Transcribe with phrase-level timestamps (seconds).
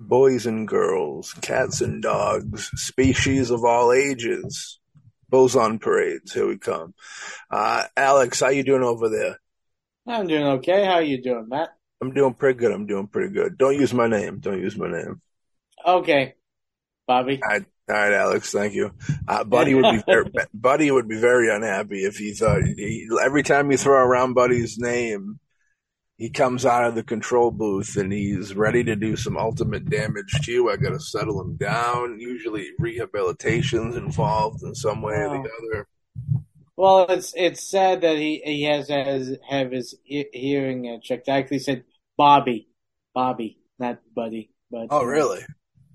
[0.00, 4.80] boys and girls, cats and dogs, species of all ages,
[5.28, 6.94] boson parades, here we come.
[7.50, 9.38] Uh, Alex, how you doing over there?
[10.06, 10.84] I'm doing okay.
[10.84, 11.68] How you doing, Matt?
[12.00, 12.72] I'm doing pretty good.
[12.72, 13.58] I'm doing pretty good.
[13.58, 14.40] Don't use my name.
[14.40, 15.20] Don't use my name.
[15.86, 16.34] Okay,
[17.06, 17.40] Bobby.
[17.42, 18.50] All right, all right Alex.
[18.50, 18.92] Thank you.
[19.28, 23.42] Uh, Buddy would be very, Buddy would be very unhappy if he thought he, every
[23.42, 25.38] time you throw around Buddy's name,
[26.20, 30.30] he comes out of the control booth and he's ready to do some ultimate damage
[30.42, 30.70] to you.
[30.70, 32.20] I got to settle him down.
[32.20, 35.88] Usually, rehabilitation's involved in some way or the other.
[36.76, 41.30] Well, it's it's sad that he he has has have his hearing uh, checked.
[41.30, 41.84] I actually said
[42.18, 42.68] Bobby,
[43.14, 44.50] Bobby, not Buddy.
[44.70, 45.40] But Oh, really?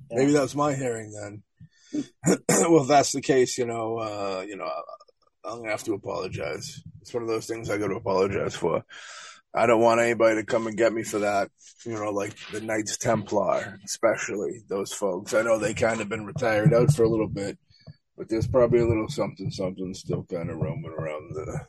[0.10, 2.04] Maybe that's my hearing then.
[2.50, 4.72] well, if that's the case, you know, uh, you know,
[5.44, 6.82] I'm gonna have to apologize.
[7.02, 8.84] It's one of those things I got to apologize for.
[9.56, 11.50] I don't want anybody to come and get me for that.
[11.86, 15.34] You know, like the Knights Templar, especially those folks.
[15.34, 17.58] I know they kind of been retired out for a little bit,
[18.18, 21.62] but there's probably a little something, something still kind of roaming around the,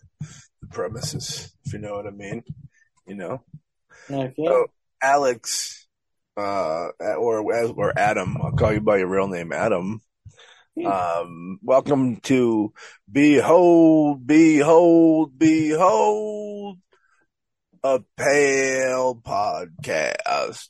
[0.63, 1.55] the premises.
[1.65, 2.43] If you know what I mean,
[3.07, 3.43] you know.
[4.11, 4.35] Okay.
[4.37, 4.67] So,
[5.01, 5.87] Alex,
[6.37, 10.01] uh, or or Adam, I'll call you by your real name, Adam.
[10.85, 12.75] Um, welcome to
[13.11, 16.79] Behold, Behold, Behold,
[17.87, 20.67] a Pale Podcast.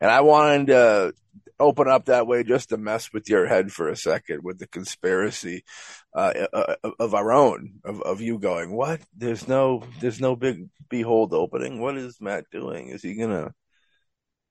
[0.00, 1.12] And I wanted to
[1.60, 4.66] open up that way just to mess with your head for a second with the
[4.66, 5.62] conspiracy
[6.14, 6.32] uh,
[6.98, 11.80] of our own of, of you going what there's no there's no big behold opening
[11.80, 13.54] what is matt doing is he gonna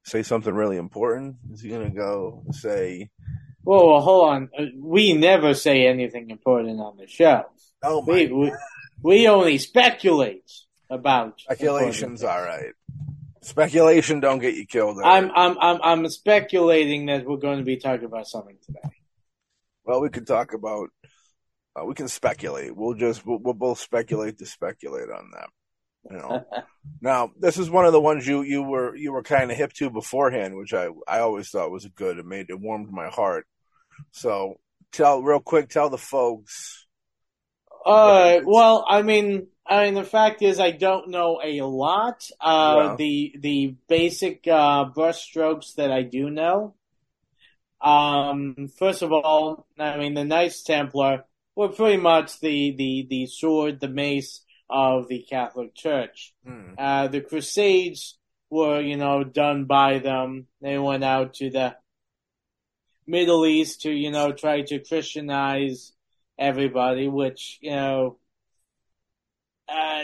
[0.03, 3.11] say something really important is he gonna go say
[3.65, 4.49] Whoa, whoa, hold on.
[4.77, 7.45] We never say anything important on the show.
[7.84, 8.52] Oh my We we,
[9.02, 10.50] we only speculate
[10.90, 12.74] about speculation's all right
[13.41, 17.78] speculation don't get you killed I'm I'm I'm I'm speculating that we're going to be
[17.78, 18.80] talking about something today.
[19.84, 20.90] well we can talk about
[21.75, 25.50] uh, we can speculate we'll just we'll, we'll both speculate to speculate on that
[26.09, 26.46] you know
[27.02, 29.74] Now, this is one of the ones you you were you were kind of hip
[29.74, 32.18] to beforehand, which I I always thought was good.
[32.18, 33.46] It made it warmed my heart.
[34.12, 34.56] So,
[34.92, 36.84] tell real quick, tell the folks.
[37.85, 42.28] Uh, well, I mean, I mean, the fact is, I don't know a lot.
[42.41, 46.75] Uh, the the basic uh, brushstrokes that I do know.
[47.81, 51.25] Um, first of all, I mean, the Knights Templar
[51.56, 56.33] were pretty much the the the sword, the mace of the Catholic Church.
[56.45, 56.74] Hmm.
[56.77, 58.18] Uh, the Crusades
[58.50, 60.48] were, you know, done by them.
[60.62, 61.75] They went out to the
[63.07, 65.94] Middle East to, you know, try to Christianize
[66.37, 68.17] everybody, which, you know,
[69.67, 70.03] uh,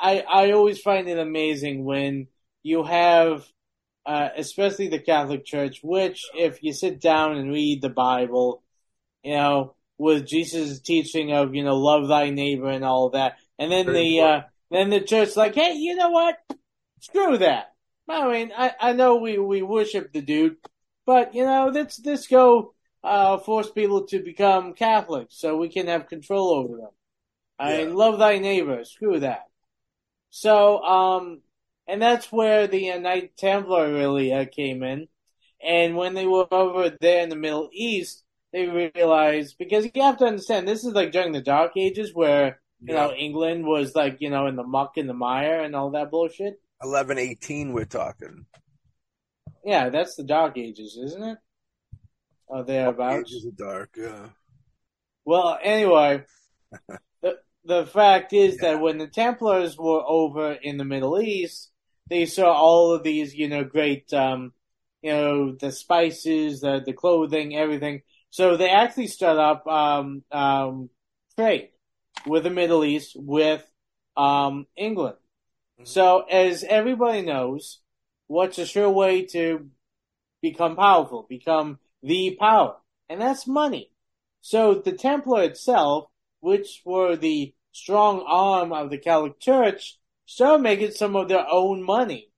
[0.00, 2.28] I, I always find it amazing when
[2.62, 3.46] you have,
[4.04, 8.62] uh, especially the Catholic Church, which if you sit down and read the Bible,
[9.22, 13.36] you know, with Jesus' teaching of, you know, love thy neighbor and all that.
[13.58, 16.38] And then Very the, uh, then the church like, hey, you know what?
[17.00, 17.72] Screw that.
[18.08, 20.56] I mean, I, I know we, we worship the dude,
[21.06, 22.74] but you know, let's let's go
[23.04, 26.90] uh, force people to become Catholics so we can have control over them.
[27.58, 27.88] I Yeah.
[27.92, 28.84] love thy neighbor.
[28.84, 29.44] Screw that.
[30.30, 31.42] So, um,
[31.86, 35.08] and that's where the uh, Knight Templar really uh, came in.
[35.64, 40.18] And when they were over there in the Middle East, they realized because you have
[40.18, 44.16] to understand this is like during the Dark Ages where you know England was like
[44.20, 46.60] you know in the muck and the mire and all that bullshit.
[46.82, 48.46] Eleven eighteen, we're talking.
[49.64, 51.38] Yeah, that's the Dark Ages, isn't it?
[52.46, 53.30] Or thereabouts.
[53.32, 53.90] Ages of dark.
[53.96, 54.28] Yeah.
[55.24, 56.24] Well, anyway,
[57.22, 61.70] the the fact is that when the Templars were over in the Middle East,
[62.08, 64.52] they saw all of these, you know, great, um,
[65.00, 68.02] you know, the spices, the the clothing, everything.
[68.30, 70.90] So they actually started up um, um,
[71.36, 71.70] trade
[72.26, 73.64] with the Middle East with
[74.16, 75.16] um, England.
[75.84, 77.80] So as everybody knows,
[78.26, 79.68] what's a sure way to
[80.40, 82.76] become powerful, become the power,
[83.08, 83.90] and that's money.
[84.40, 86.06] So the Templar itself,
[86.40, 91.82] which were the strong arm of the Catholic Church, started making some of their own
[91.82, 92.28] money.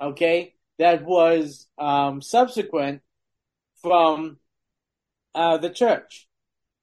[0.00, 3.02] Okay, that was um, subsequent
[3.80, 4.38] from
[5.34, 6.28] uh, the church.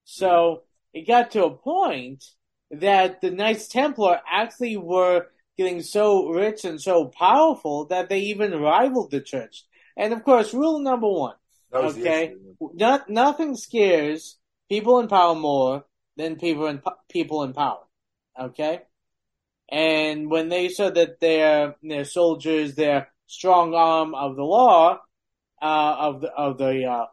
[0.06, 0.64] So
[0.94, 2.24] it got to a point
[2.72, 5.28] that the Knights Templar actually were
[5.58, 9.64] getting so rich and so powerful that they even rivaled the church.
[9.96, 11.36] And of course, rule number one
[11.74, 12.36] Okay.
[12.74, 14.38] not nothing scares
[14.70, 15.86] people in power more
[16.16, 17.84] than people in people in power.
[18.40, 18.82] Okay,
[19.70, 25.00] and when they said that their their soldiers, their strong arm of the law,
[25.62, 27.06] uh, of the of the uh,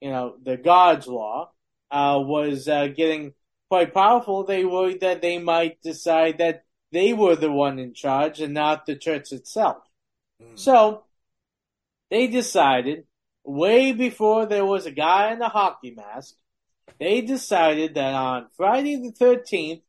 [0.00, 1.50] you know the God's law,
[1.90, 3.34] uh, was uh, getting
[3.68, 8.40] quite powerful, they worried that they might decide that they were the one in charge
[8.40, 9.78] and not the church itself.
[10.42, 10.58] Mm.
[10.58, 11.04] So
[12.10, 13.04] they decided
[13.44, 16.34] way before there was a guy in a hockey mask,
[16.98, 19.82] they decided that on Friday the 13th,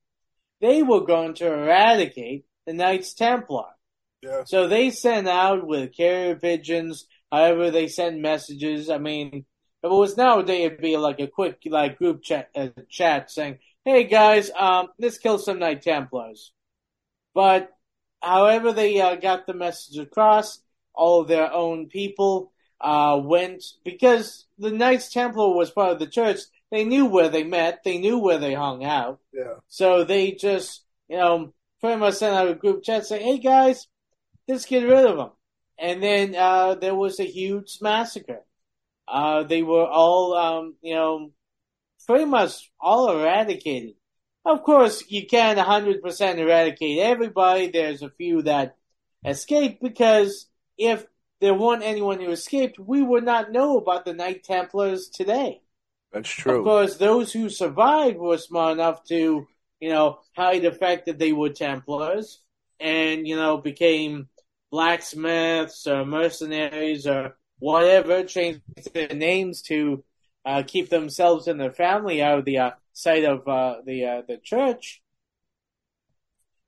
[0.62, 3.66] they were going to eradicate the Knights Templar.
[4.22, 4.44] Yeah.
[4.46, 8.90] So they sent out with carrier pigeons, however they send messages.
[8.90, 9.46] I mean,
[9.84, 13.60] if it was nowadays, it'd be like a quick like group chat, uh, chat saying,
[13.84, 16.52] "Hey guys, um, let's kill some Knight Templars."
[17.36, 17.69] But
[18.22, 20.60] however they uh, got the message across,
[20.94, 22.52] all of their own people
[22.86, 26.40] uh, went because the Knights Templar was part of the church.
[26.72, 27.84] They knew where they met.
[27.84, 29.20] They knew where they hung out.
[29.34, 29.56] Yeah.
[29.68, 33.88] So they just, you know, pretty much sent out a group chat saying, "Hey guys,
[34.48, 35.32] let's get rid of them."
[35.80, 38.44] And then uh, there was a huge massacre.
[39.08, 41.31] Uh, they were all, um, you know,
[42.06, 43.96] pretty much all eradicated.
[44.46, 47.72] Of course, you can't 100% eradicate everybody.
[47.72, 48.78] There's a few that
[49.26, 50.48] escaped because
[50.78, 51.04] if
[51.45, 55.62] there weren't anyone who escaped, we would not know about the Knight Templars today.
[56.12, 56.57] That's true.
[56.57, 59.47] Of course, those who survived were smart enough to,
[59.80, 62.42] you know, hide the fact that they were Templars
[62.80, 64.27] and, you know, became
[64.71, 68.62] blacksmiths or mercenaries or whatever, changed
[68.94, 70.03] their names to
[70.45, 74.21] uh, keep themselves and their family out of the uh, sight of uh, the uh,
[74.27, 75.03] the church.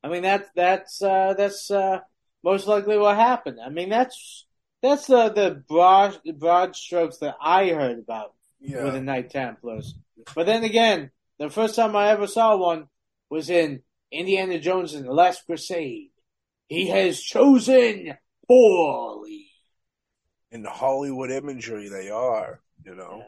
[0.03, 2.01] I mean that that's uh, that's uh,
[2.43, 3.59] most likely what happened.
[3.59, 4.46] I mean that's
[4.81, 8.83] that's the the broad broad strokes that I heard about yeah.
[8.83, 9.95] with the Knight Templars.
[10.35, 12.87] But then again, the first time I ever saw one
[13.29, 13.81] was in
[14.11, 16.09] Indiana Jones and the Last Crusade.
[16.67, 18.17] He has chosen
[18.47, 19.45] poorly.
[20.51, 23.23] in the Hollywood imagery they are, you know.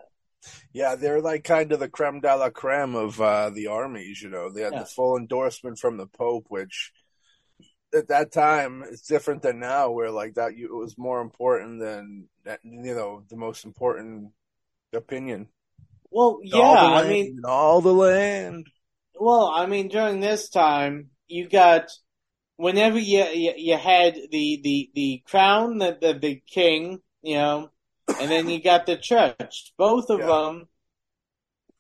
[0.72, 4.30] Yeah, they're like kind of the creme de la creme of uh, the armies, you
[4.30, 4.50] know.
[4.50, 4.80] They had Yeah.
[4.80, 6.92] the full endorsement from the Pope, which
[7.94, 11.80] at that time it's different than now, where like that you, it was more important
[11.80, 14.32] than that, you know the most important
[14.94, 15.48] opinion.
[16.12, 18.68] Well, yeah, the I mean, all the land.
[19.20, 21.90] well, I mean, during this time, you got
[22.58, 27.70] whenever you you, you had the the the crown, the, the the king, you know,
[28.20, 29.74] and then you got the church.
[29.78, 30.28] Both of Yeah.
[30.28, 30.68] them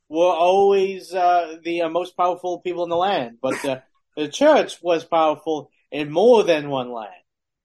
[0.07, 3.83] were always uh, the uh, most powerful people in the land, but the
[4.15, 7.13] the church was powerful in more than one land.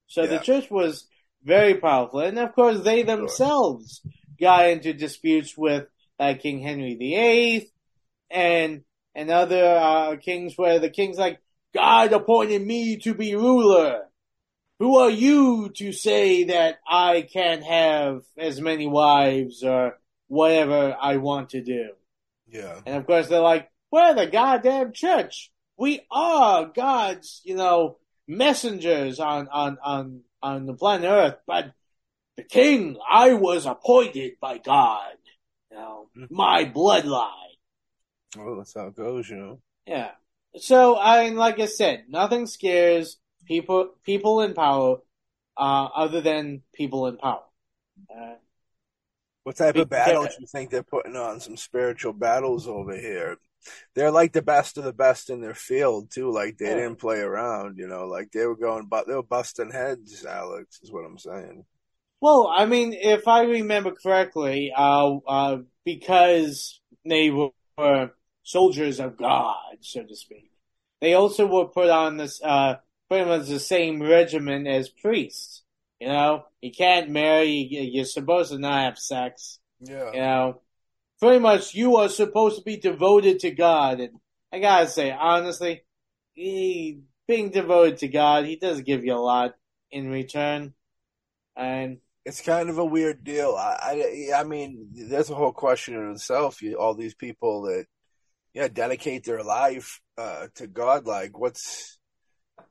[0.06, 1.06] So the church was
[1.42, 4.00] very powerful, and of course, they themselves
[4.40, 5.86] got into disputes with
[6.18, 7.70] uh, King Henry VIII
[8.30, 8.82] and
[9.14, 11.38] and other uh, kings, where the king's like,
[11.72, 14.02] God appointed me to be ruler.
[14.80, 21.18] Who are you to say that I can't have as many wives or whatever I
[21.18, 21.90] want to do?
[22.48, 25.52] Yeah, And of course, they're like, we're the goddamn church.
[25.76, 31.36] We are God's, you know, messengers on, on, on, on the planet Earth.
[31.46, 31.72] But
[32.36, 35.12] the king, I was appointed by God.
[35.70, 36.30] You know, Mhm.
[36.30, 37.30] my bloodline.
[38.36, 39.60] Well, that's how it goes, you know.
[39.86, 40.12] Yeah.
[40.56, 44.98] So I mean, like I said, nothing scares people people in power
[45.56, 47.42] uh, other than people in power.
[48.08, 48.36] Uh,
[49.42, 51.40] What type of battles do you think they're putting on?
[51.40, 53.36] Some spiritual battles over here.
[53.94, 56.30] They're like the best of the best in their field too.
[56.30, 56.74] Like they Yeah.
[56.76, 58.06] didn't play around, you know.
[58.06, 60.24] Like they were going, but they were busting heads.
[60.24, 61.64] Alex is what I'm saying.
[62.20, 67.50] well, I mean, if I remember correctly, uh, uh, because they were,
[68.42, 70.50] soldiers of God, so to speak,
[71.00, 72.76] they also were put on this uh,
[73.10, 75.62] pretty much the same regimen as priests.
[76.00, 77.50] You know, you can't marry.
[77.50, 79.58] you- You're supposed to not have sex.
[79.80, 80.12] Yeah.
[80.12, 80.60] You know,
[81.20, 84.00] pretty much you are supposed to be devoted to God.
[84.00, 84.18] And
[84.52, 85.82] I gotta say, honestly,
[86.34, 89.54] he, being devoted to God, he does give you a lot
[89.90, 90.74] in return.
[91.56, 93.54] And It's kind of a weird deal.
[93.56, 96.62] I, I, I mean, there's a whole question in itself.
[96.62, 97.86] You, all these people that,
[98.54, 101.06] yeah, dedicate their life uh, to God.
[101.06, 101.98] Like, what's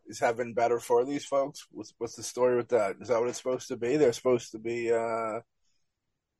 [0.07, 1.65] is heaven better for these folks?
[1.71, 2.95] What's what's the story with that?
[3.01, 3.97] Is that what it's supposed to be?
[3.97, 5.39] They're supposed to be, uh,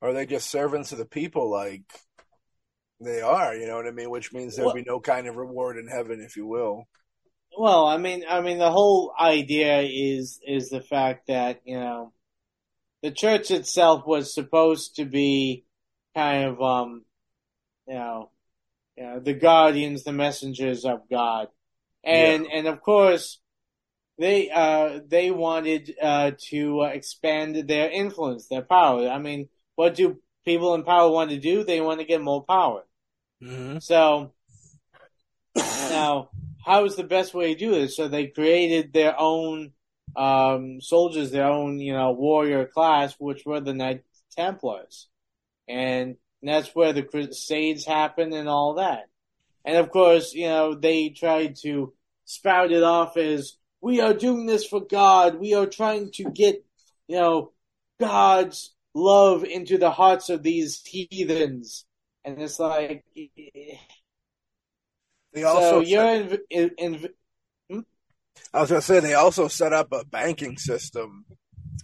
[0.04, 1.50] are they just servants of the people?
[1.50, 1.82] Like
[3.00, 4.10] they are, you know what I mean?
[4.10, 6.84] Which means there'll Well- be no kind of reward in heaven, if you will.
[7.56, 12.12] well, I mean, I mean, the whole idea is is the fact that you know,
[13.02, 15.64] the church itself was supposed to be
[16.14, 17.04] kind of um,
[17.86, 18.30] you know,
[18.96, 21.48] you know, the guardians, the messengers of God,
[22.02, 23.40] and and of course,
[24.18, 29.08] they uh they wanted uh to expand their influence, their power.
[29.08, 31.64] I mean, what do people in power want to do?
[31.64, 32.84] They want to get more power.
[33.42, 33.78] Mm-hmm.
[33.78, 34.32] So
[35.56, 36.30] now,
[36.64, 37.96] how is the best way to do this?
[37.96, 39.72] So they created their own
[40.16, 44.04] um, soldiers, their own you know warrior class, which were the Knights
[44.36, 45.08] Templars,
[45.68, 49.08] and that's where the Crusades happened and all that.
[49.64, 51.92] And of course, you know they tried to
[52.24, 55.38] spout it off as we are doing this for God.
[55.38, 56.64] We are trying to get
[57.08, 57.52] you know
[57.98, 61.84] God's love into the hearts of these heathens.
[62.24, 63.04] And it's like,
[65.34, 67.84] They so also you're in, in, in,
[68.52, 71.24] I was gonna say they also set up a banking system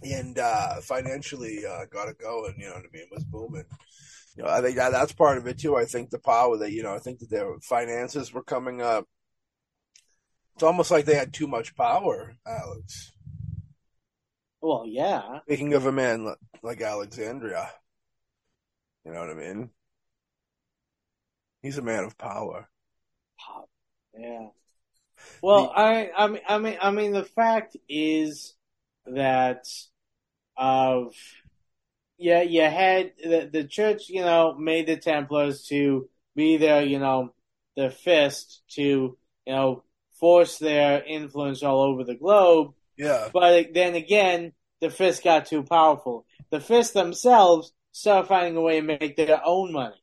[0.03, 2.55] and uh, financially uh, got it going.
[2.57, 3.03] You know what I mean?
[3.03, 3.65] It was booming.
[4.35, 5.75] You know, I think that that's part of it too.
[5.75, 9.05] I think the power that you know, I think that their finances were coming up.
[10.55, 13.11] It's almost like they had too much power, Alex.
[14.61, 15.39] Well, yeah.
[15.45, 17.69] Speaking of a man li- like Alexandria,
[19.05, 19.69] you know what I mean?
[21.61, 22.69] He's a man of power.
[24.17, 24.47] Yeah.
[25.41, 28.53] Well, I, I mean, I mean, I mean, the fact is
[29.05, 29.65] that
[30.57, 31.15] of,
[32.17, 36.99] yeah, you had the, the church, you know, made the Templars to be their, you
[36.99, 37.33] know,
[37.75, 39.83] their fist to, you know,
[40.19, 42.73] force their influence all over the globe.
[43.01, 46.25] Yeah, But then again, the fist got too powerful.
[46.51, 49.95] The fists themselves started finding a way to make their own money.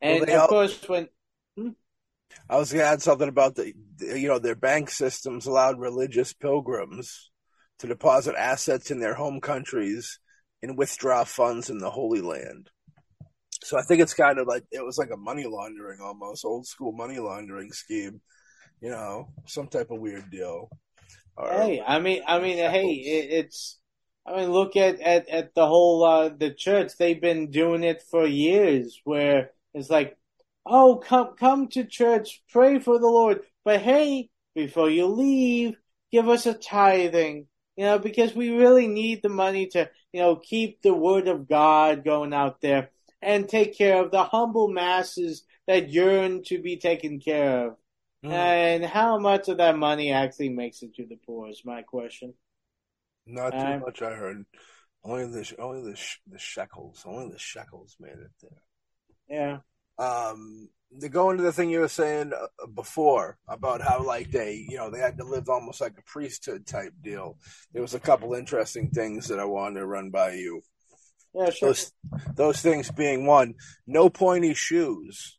[0.00, 1.08] And Well, of all- course, when
[1.56, 1.70] hmm?
[2.50, 7.30] I was gonna add something about the, you know, their bank systems allowed religious pilgrims
[7.78, 10.18] to deposit assets in their home countries
[10.62, 12.70] and withdraw funds in the Holy Land.
[13.62, 16.66] So I think it's kind of like it was like a money laundering almost old
[16.66, 18.20] school money laundering scheme,
[18.80, 20.70] you know, some type of weird deal.
[21.38, 23.78] Hey, I mean, I mean, hey, it, it's.
[24.26, 26.92] I mean, look at at at the whole uh, the church.
[26.98, 29.00] They've been doing it for years.
[29.04, 30.16] Where it's like,
[30.64, 35.76] oh, come come to church, pray for the Lord, but hey, before you leave,
[36.10, 37.46] give us a tithing.
[37.76, 41.48] You know, because we really need the money to you know keep the word of
[41.48, 42.90] God going out there
[43.22, 47.76] and take care of the humble masses that yearn to be taken care of.
[48.24, 48.32] Mm.
[48.32, 52.34] And how much of that money actually makes it to the poor is my question.
[53.26, 54.02] Not too much.
[54.02, 54.44] I heard.
[55.04, 58.62] Only the only the sh- the shekels, only the shekels made it there.
[59.28, 59.58] Yeah.
[59.98, 60.68] um
[61.00, 64.76] to go into the thing you were saying uh, before about how like they you
[64.76, 67.36] know they had to live almost like a priesthood type deal
[67.72, 70.62] there was a couple interesting things that i wanted to run by you
[71.34, 71.70] Yeah, sure.
[71.70, 71.92] those
[72.36, 73.54] those things being one
[73.86, 75.38] no pointy shoes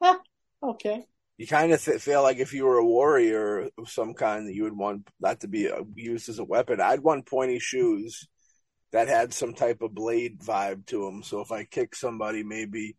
[0.62, 1.06] Okay.
[1.36, 4.54] you kind of th- feel like if you were a warrior of some kind that
[4.54, 8.28] you would want that to be uh, used as a weapon i'd want pointy shoes
[8.92, 12.96] that had some type of blade vibe to them so if i kick somebody maybe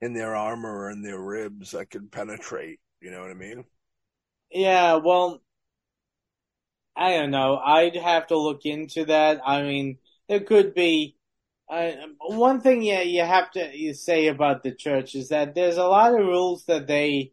[0.00, 3.64] in their armor or in their ribs i could penetrate you know what i mean
[4.50, 5.42] Yeah, well,
[6.96, 7.58] I don't know.
[7.58, 9.40] I'd have to look into that.
[9.46, 9.98] I mean,
[10.28, 11.16] there could be
[11.68, 15.78] I, one thing yeah you have to you say about the church is that there's
[15.78, 17.32] a lot of rules that they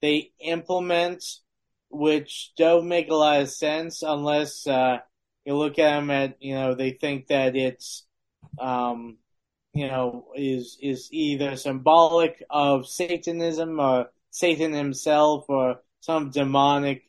[0.00, 1.22] they implement
[1.90, 4.98] which don't make a lot of sense unless uh,
[5.44, 8.04] you look at them at you know they think that it's
[8.58, 9.18] um,
[9.72, 17.04] you know is is either symbolic of Satanism or Satan himself or some demonic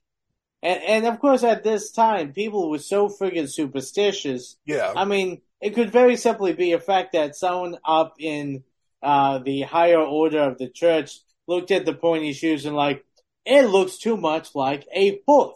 [0.61, 4.57] and and of course at this time people were so friggin' superstitious.
[4.65, 4.93] Yeah.
[4.95, 8.63] I mean, it could very simply be a fact that someone up in
[9.01, 13.03] uh, the higher order of the church looked at the pointy shoes and like,
[13.45, 15.53] it looks too much like a hoof.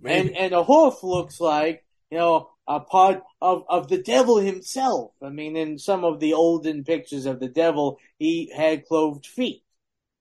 [0.00, 0.28] Maybe.
[0.28, 5.12] And and a hoof looks like, you know, a part of, of the devil himself.
[5.22, 9.62] I mean, in some of the olden pictures of the devil, he had cloved feet.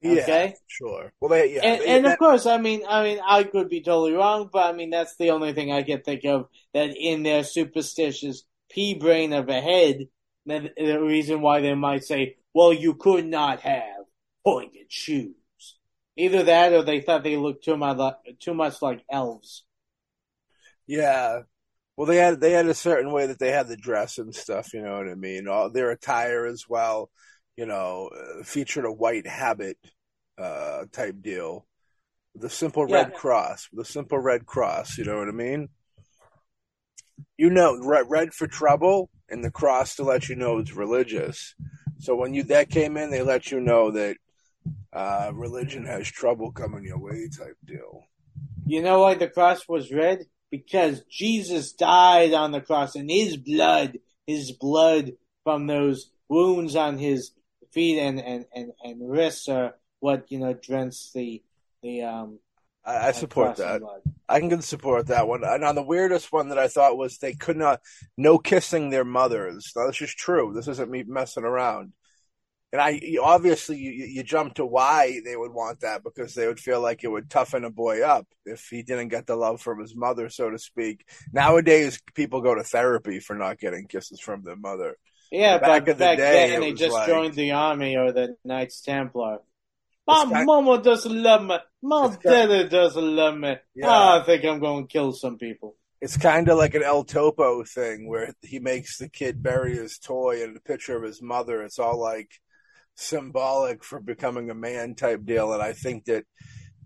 [0.01, 1.11] yeah, sure.
[1.19, 3.67] Well, they, yeah, And, they- and that- of course, I mean, I mean, I could
[3.69, 6.91] be totally wrong, but I mean, that's the only thing I can think of that
[6.97, 10.07] in their superstitious pea brain of a head,
[10.45, 14.05] that the reason why they might say, well, you could not have
[14.43, 15.33] pointed shoes.
[16.15, 19.63] Either that or they thought they looked too much like, too much like elves.
[20.87, 21.41] Yeah.
[21.95, 24.73] Well, they had they had a certain way that they had the dress and stuff.
[24.73, 25.47] You know what I mean?
[25.47, 27.09] All their attire as well.
[27.55, 29.77] You know, uh, featured a white habit
[30.37, 31.65] uh, type deal
[32.35, 33.67] The simple red cross.
[33.73, 34.97] The simple red cross.
[34.97, 35.69] You know what I mean?
[37.37, 41.55] You know, red, red for trouble, and the cross to let you know it's religious.
[41.99, 44.17] So when you that came in, they let you know that
[44.93, 48.03] uh, religion has trouble coming your way, type deal.
[48.65, 50.25] You know why the cross was red?
[50.49, 55.13] Because Jesus died on the cross and his blood, his blood
[55.43, 57.31] from those wounds on his
[57.71, 61.43] feet and, and, and, and wrists are what, you know, drenched the,
[61.81, 62.39] the, um,
[62.85, 63.81] I, I support that.
[63.81, 64.01] blood.
[64.29, 65.43] I can support that one.
[65.43, 67.81] And on the weirdest one that I thought was they could not,
[68.17, 69.71] no kissing their mothers.
[69.75, 70.53] Now, this is true.
[70.53, 71.93] This isn't me messing around.
[72.73, 76.59] And I obviously you, you jump to why they would want that because they would
[76.59, 79.79] feel like it would toughen a boy up if he didn't get the love from
[79.79, 81.07] his mother, so to speak.
[81.31, 84.97] Nowadays, people go to therapy for not getting kisses from their mother.
[85.31, 88.35] Yeah, Back in the back day, then they just like- joined the army or the
[88.43, 89.39] Knights Templar.
[90.07, 91.57] My It's mama doesn't love me.
[91.83, 93.57] My daddy doesn't love me.
[93.75, 93.87] Yeah.
[93.87, 95.75] Ah, I think I'm going to kill some people.
[95.99, 99.97] It's kind of like an El Topo thing where he makes the kid bury his
[99.97, 101.63] toy and a picture of his mother.
[101.63, 102.29] It's all like
[102.95, 105.53] symbolic for becoming a man type deal.
[105.53, 106.25] And I think that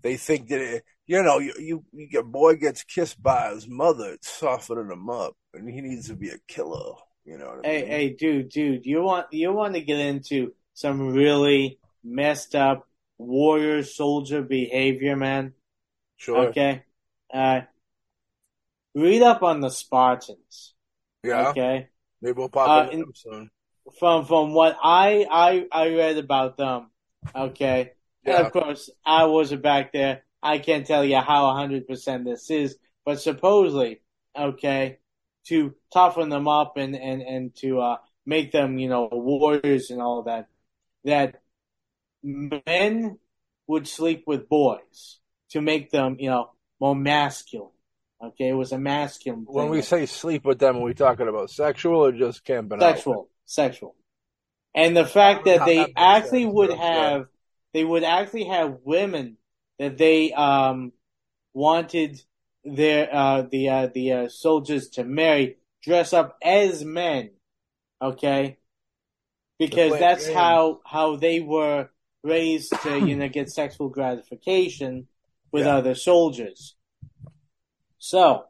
[0.02, 3.68] they think that, it, you know, you, you, you, a boy gets kissed by his
[3.68, 6.94] mother, it's softening him up and he needs to be a killer.
[7.24, 7.86] You know what I Hey, mean?
[7.86, 12.88] hey, dude, dude, you want you want to get into some really messed up
[13.22, 15.54] warrior soldier behavior, man?
[16.16, 16.48] sure.
[16.48, 16.82] Okay,
[17.32, 17.62] uh,
[18.94, 20.74] read up on the Spartans.
[21.22, 21.48] Yeah.
[21.50, 21.88] Okay,
[22.20, 23.50] Maybe we'll pop Uh, in- soon.
[23.98, 26.90] from from what I I I read about them.
[27.34, 27.92] Okay,
[28.24, 28.40] and Yeah.
[28.46, 30.24] of course I wasn't back there.
[30.42, 34.02] I can't tell you how hundred percent this is, but supposedly,
[34.36, 34.98] okay,
[35.46, 40.00] to toughen them up and and and to uh, make them you know warriors and
[40.00, 40.48] all that,
[41.04, 41.41] that
[42.22, 43.18] men
[43.66, 45.18] would sleep with boys
[45.50, 47.68] to make them you know more masculine.
[48.22, 49.44] Okay, it was a masculine.
[49.48, 52.94] When we say sleep with them, are we talking about sexual or just camping out?
[52.94, 53.96] sexual, sexual,
[54.74, 57.10] and the fact that How they that actually sense, would though, yeah.
[57.10, 57.26] have,
[57.74, 59.38] they would actually have women
[59.78, 60.92] that they um
[61.52, 62.22] wanted
[62.64, 67.30] their uh the uh, the uh, soldiers to marry dress up as men,
[68.00, 68.58] okay,
[69.58, 70.36] because that's game.
[70.36, 71.88] how how they were
[72.22, 75.06] raised to you know get sexual gratification
[75.50, 75.76] with Yeah.
[75.76, 76.74] other soldiers.
[77.98, 78.44] So,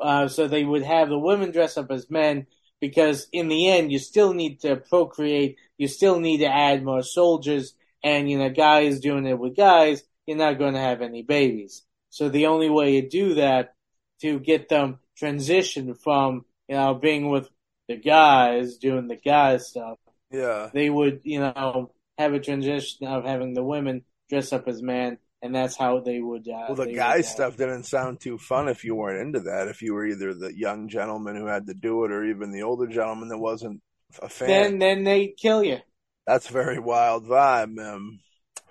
[0.00, 2.46] uh, so they would have the women dress up as men
[2.80, 5.56] because in the end, you still need to procreate.
[5.78, 10.02] You still need to add more soldiers, and you know, guys doing it with guys,
[10.26, 11.82] you're not going to have any babies.
[12.10, 13.74] So the only way you do that
[14.22, 17.48] to get them transition from you know being with
[17.88, 19.98] the guys doing the guys stuff,
[20.30, 20.70] Yeah.
[20.72, 25.18] they would you know have a transition of having the women dress up as men,
[25.42, 26.48] and that's how they would.
[26.48, 29.40] Uh, Well, the guy would, uh, stuff didn't sound too fun if you weren't into
[29.40, 29.68] that.
[29.68, 32.62] If you were either the young gentleman who had to do it or even the
[32.62, 33.80] older gentleman that wasn't
[34.22, 34.48] a fan.
[34.48, 35.78] Then then they kill you.
[36.26, 38.18] That's a very wild vibe, man.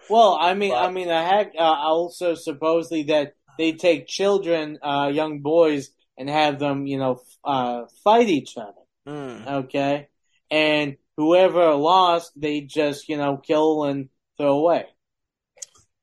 [0.09, 4.77] Well, I mean, But- I mean, I had uh, also supposedly that they take children,
[4.83, 8.73] uh, young boys, and have them, you know, f- uh, fight each other.
[9.07, 9.47] Mm.
[9.65, 10.09] Okay,
[10.51, 14.85] and whoever lost, they just, you know, kill and throw away.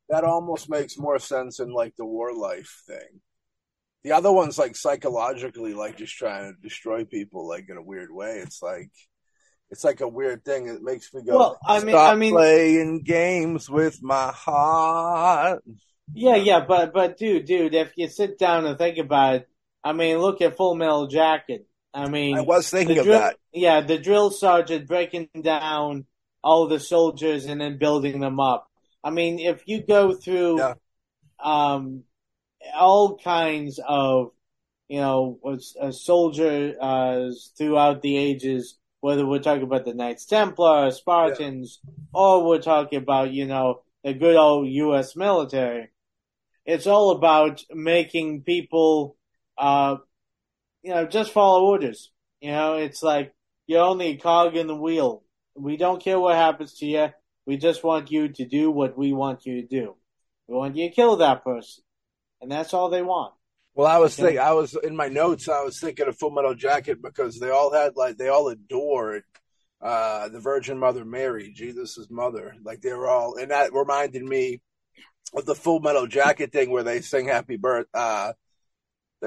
[0.09, 3.21] That almost makes more sense in like the war life thing.
[4.05, 8.13] The other one's like psychologically, like just trying to destroy people, like in a weird
[8.13, 8.39] way.
[8.39, 8.91] It's like
[9.71, 10.67] it's like a weird thing.
[10.69, 11.39] It makes me go.
[11.39, 15.63] Well, I mean- I mean- playing games with my heart.
[16.13, 19.49] Yeah, yeah, but but dude, dude, if you sit down and think about it,
[19.83, 21.67] I mean, look at Full Metal Jacket.
[21.95, 23.37] I mean, I was thinking of drill, that.
[23.53, 26.07] Yeah, the drill sergeant breaking down
[26.43, 28.69] all the soldiers and then building them up.
[29.05, 30.75] I mean, if you go through Yeah.
[31.39, 32.05] um,
[32.75, 34.31] all kinds of,
[34.89, 40.27] you know, was- uh, soldier uh, throughout the ages, whether we're talking about the Knights
[40.27, 41.81] Templar, Spartans,
[42.15, 45.17] or we're talking about, you know, the good old U.S.
[45.17, 45.89] military,
[46.65, 49.17] it's all about making people,
[49.59, 49.97] uh,
[50.83, 52.11] you know, just follow orders.
[52.41, 53.35] You know, it's like
[53.67, 55.23] you're only a cog in the wheel.
[55.55, 57.09] We don't care what happens to you.
[57.47, 59.97] We just want you to do what we want you to do.
[60.49, 61.85] We want you to kill that person,
[62.41, 63.35] and that's all they want.
[63.75, 64.23] Well, I was Okay.
[64.29, 65.49] thinking, I was in my notes.
[65.49, 69.25] I was thinking of Full Metal Jacket because they all had like they all adored
[69.81, 72.55] uh, the Virgin Mother Mary, Jesus' mother.
[72.63, 74.61] Like they were all, and that reminded me
[75.35, 77.87] of the Full Metal Jacket thing where they sing Happy Birth.
[77.95, 78.33] Uh,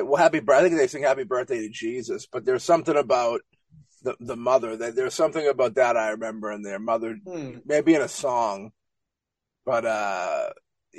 [0.04, 0.42] well, Happy.
[0.50, 3.42] I think they sing Happy Birthday to Jesus, but there's something about
[4.04, 4.76] the the mother.
[4.76, 6.80] That there's something about that I remember in there.
[6.80, 7.58] Mother, Hmm.
[7.66, 8.72] maybe in a song,
[9.66, 10.50] but uh,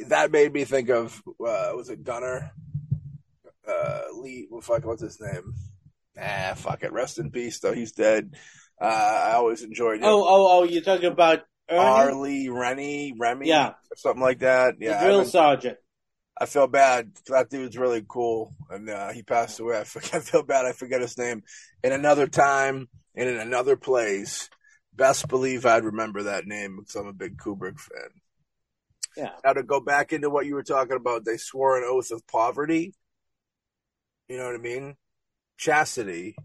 [0.09, 2.53] that made me think of uh, was it Gunner?
[3.69, 5.53] uh Lee well fuck what's his name?
[6.21, 6.93] Ah fuck it.
[6.93, 8.35] Rest in peace though he's dead.
[8.81, 10.05] Uh I always enjoyed him.
[10.05, 10.63] Oh, oh, oh!
[10.65, 13.71] You're talking about Ernie, Arlie, Rennie, Remy, Yeah.
[13.71, 14.75] or something like that.
[14.79, 15.79] Yeah, I, drill sergeant.
[16.38, 17.12] I feel bad.
[17.29, 19.81] That dude's really cool, and uh, he passed away.
[19.81, 20.66] I, forget, I feel bad.
[20.66, 21.42] I forget his name.
[21.83, 24.51] In another time and in another place,
[24.94, 28.11] best believe I'd remember that name because I'm a big Kubrick fan.
[29.16, 29.31] Yeah.
[29.44, 32.27] Now to go back into what you were talking about, they swore an oath of
[32.27, 32.94] poverty.
[34.29, 34.96] You know what I mean?
[35.57, 36.37] Chastity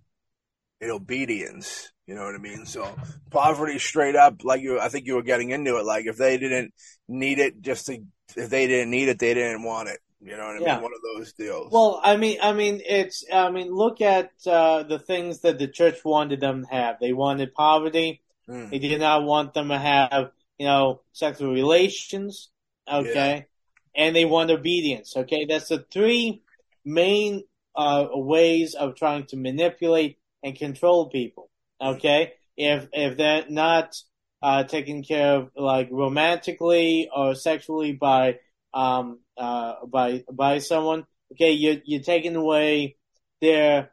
[0.80, 1.92] and obedience.
[2.08, 2.66] You know what I mean?
[2.66, 2.96] So
[3.30, 5.86] poverty straight up, like you, I think you were getting into it.
[5.86, 6.74] Like if they didn't
[7.08, 8.00] need it, just to,
[8.38, 10.00] if they didn't need it, they didn't want it.
[10.24, 10.84] You know what I mean?
[10.84, 11.72] One of those deals.
[11.72, 15.68] Well, I mean, I mean, it's, I mean, look at uh, the things that the
[15.68, 16.98] church wanted them to have.
[17.02, 18.22] They wanted poverty.
[18.48, 18.70] Mm.
[18.70, 22.52] They did not want them to have, you know, sexual relations.
[22.88, 23.48] Okay.
[23.96, 25.18] And they want obedience.
[25.18, 25.46] Okay.
[25.46, 26.44] That's the three
[26.86, 27.44] main
[27.76, 31.50] uh, ways of trying to manipulate and control people.
[31.82, 32.34] Okay.
[32.56, 33.96] If, if they're not
[34.42, 38.40] uh, taken care of like romantically or sexually by,
[38.74, 42.96] um, uh, by, by someone, okay, you're, you're taking away
[43.42, 43.92] their,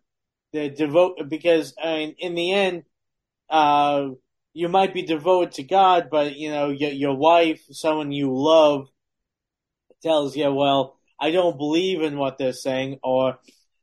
[0.53, 2.85] their devote, because I mean, in the end,
[3.51, 4.09] uh,
[4.53, 8.89] you might be devoted to God, but you know your your wife, someone you love,
[10.03, 13.39] tells you, "Well, I don't believe in what they're saying," or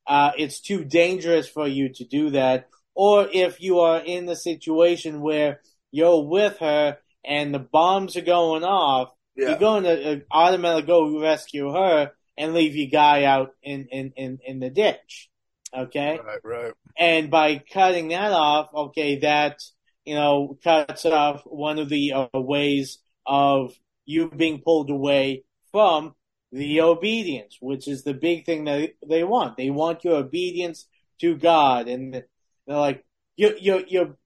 [0.06, 4.36] uh, "It's too dangerous for you to do that." Or if you are in the
[4.36, 5.62] situation where
[5.96, 9.50] you're with her and the bombs are going off, yeah.
[9.50, 14.12] you're going to uh, automatically go rescue her and leave your guy out in in
[14.18, 15.30] in, in the ditch.
[15.74, 16.74] Okay Right, right.
[16.98, 19.62] and by cutting that off, okay, that
[20.04, 23.74] you know cuts off one of the uh, ways of
[24.06, 26.14] you being pulled away from
[26.52, 29.58] the obedience, which is the big thing that they want.
[29.58, 30.88] They want your obedience
[31.22, 32.26] to God, and they're
[32.68, 33.06] like
[33.38, 34.18] you you you're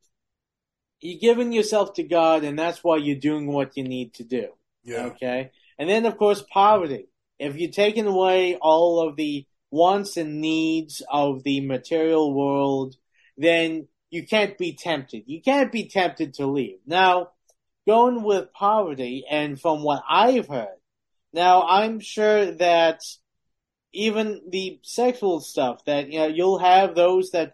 [1.02, 4.50] you're giving yourself to God, and that's why you're doing what you need to do.
[4.84, 5.06] Yeah.
[5.08, 5.52] Okay.
[5.78, 7.08] And then, of course, poverty.
[7.38, 12.96] If you're taking away all of the wants and needs of the material world,
[13.38, 15.24] then you can't be tempted.
[15.28, 16.80] You can't be tempted to leave.
[16.86, 17.30] Now,
[17.88, 20.78] going with poverty, and from what I've heard,
[21.32, 23.02] now I'm sure that
[23.94, 27.54] even the sexual stuff that you know you'll have those that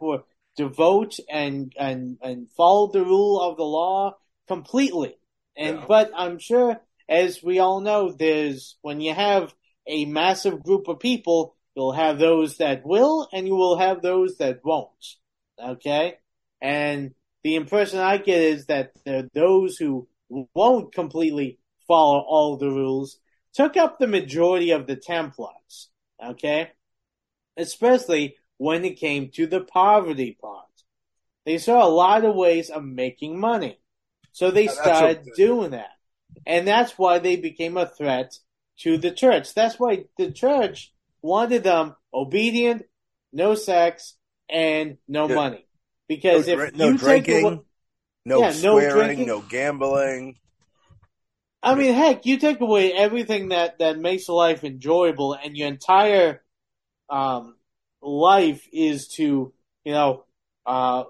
[0.57, 5.15] will devote and and and follow the rule of the law completely.
[5.57, 5.85] And Yeah.
[5.87, 9.53] but i'm sure as we all know there's when you have
[9.87, 14.37] a massive group of people you'll have those that will and you will have those
[14.37, 15.17] that won't.
[15.63, 16.17] Okay?
[16.61, 17.13] And
[17.43, 18.93] the impression i get is that
[19.33, 23.19] those who won't completely follow all the rules
[23.53, 25.89] took up the majority of the templars.
[26.23, 26.71] Okay?
[27.57, 30.65] Especially when it came to the poverty part.
[31.45, 33.79] They saw a lot of ways of making money.
[34.31, 35.31] So they started okay.
[35.35, 35.91] doing that.
[36.45, 38.37] And that's why they became a threat
[38.79, 39.53] to the church.
[39.53, 42.83] That's why the church wanted them obedient,
[43.31, 44.15] no sex,
[44.49, 45.35] and no Yeah.
[45.35, 45.65] money.
[46.07, 47.61] Because no, if no you take drinking, away,
[48.25, 49.27] no Yeah, no swearing, drinking.
[49.27, 50.39] no gambling.
[51.63, 56.43] I mean, heck, you take away everything that, that makes life enjoyable and your entire,
[57.09, 57.54] um,
[58.05, 60.23] life is to, you know,
[60.65, 61.03] uh,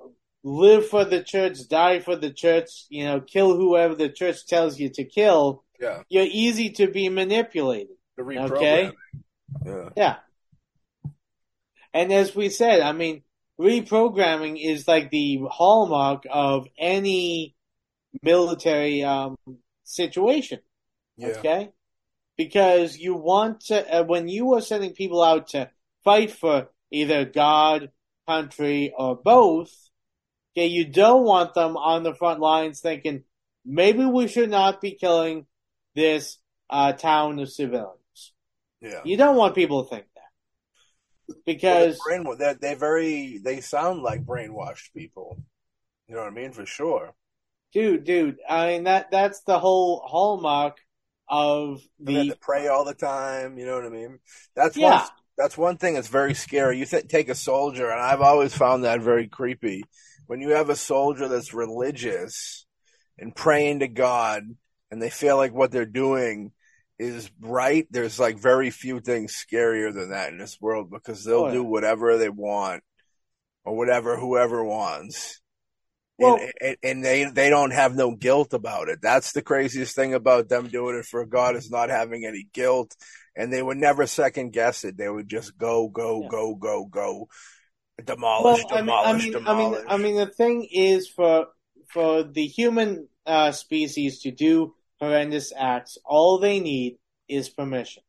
[0.43, 4.79] live for the church, die for the church, you know, kill whoever the church tells
[4.79, 6.03] you to kill, Yeah.
[6.07, 7.95] you're easy to be manipulated.
[8.15, 8.91] The Okay.
[9.65, 9.89] Yeah.
[9.97, 10.15] Yeah.
[11.93, 13.23] And as we said, I mean,
[13.59, 17.55] reprogramming is like the hallmark of any
[18.21, 19.37] military um,
[19.83, 20.59] situation.
[21.17, 21.27] Yeah.
[21.29, 21.71] Okay?
[22.37, 25.71] Because you want to, uh, when you are sending people out to
[26.03, 27.89] fight for either God,
[28.27, 29.71] country, or both,
[30.55, 33.23] okay, you don't want them on the front lines thinking,
[33.65, 35.45] maybe we should not be killing
[35.95, 36.37] this
[36.69, 38.33] uh, town of civilians.
[38.81, 39.01] Yeah.
[39.03, 41.35] You don't want people to think that.
[41.45, 45.41] Because, Well, they're, brainwa- they're, they're very, they sound like brainwashed people.
[46.07, 46.51] You know what I mean?
[46.51, 47.13] For sure.
[47.73, 50.77] dude, dude, I mean, that, that's the whole hallmark
[51.27, 53.57] of the, to pray all the time.
[53.57, 54.19] You know what I mean?
[54.55, 55.07] That's Yeah.
[55.37, 56.77] That's one thing that's very scary.
[56.79, 59.83] You th- take a soldier, and I've always found that very creepy.
[60.27, 62.65] When you have a soldier that's religious
[63.19, 64.43] and praying to God,
[64.91, 66.51] and they feel like what they're doing
[66.97, 67.85] is right.
[67.91, 71.53] There's like very few things scarier than that in this world because they'll Oh, yeah.
[71.53, 72.83] do whatever they want
[73.65, 75.41] or whatever whoever wants.
[76.17, 78.99] Well- and, and, and they they don't have no guilt about it.
[79.01, 82.95] That's the craziest thing about them doing it for God is not having any guilt,
[83.35, 84.97] and they would never second guess it.
[84.97, 86.27] They would just go, go, Yeah.
[86.29, 87.29] go, go, go,
[88.03, 91.47] demolish, well, I mean, I demolish, I mean, I mean, the thing is for,
[91.89, 98.03] for the human uh, species to do horrendous acts, all they need is permission.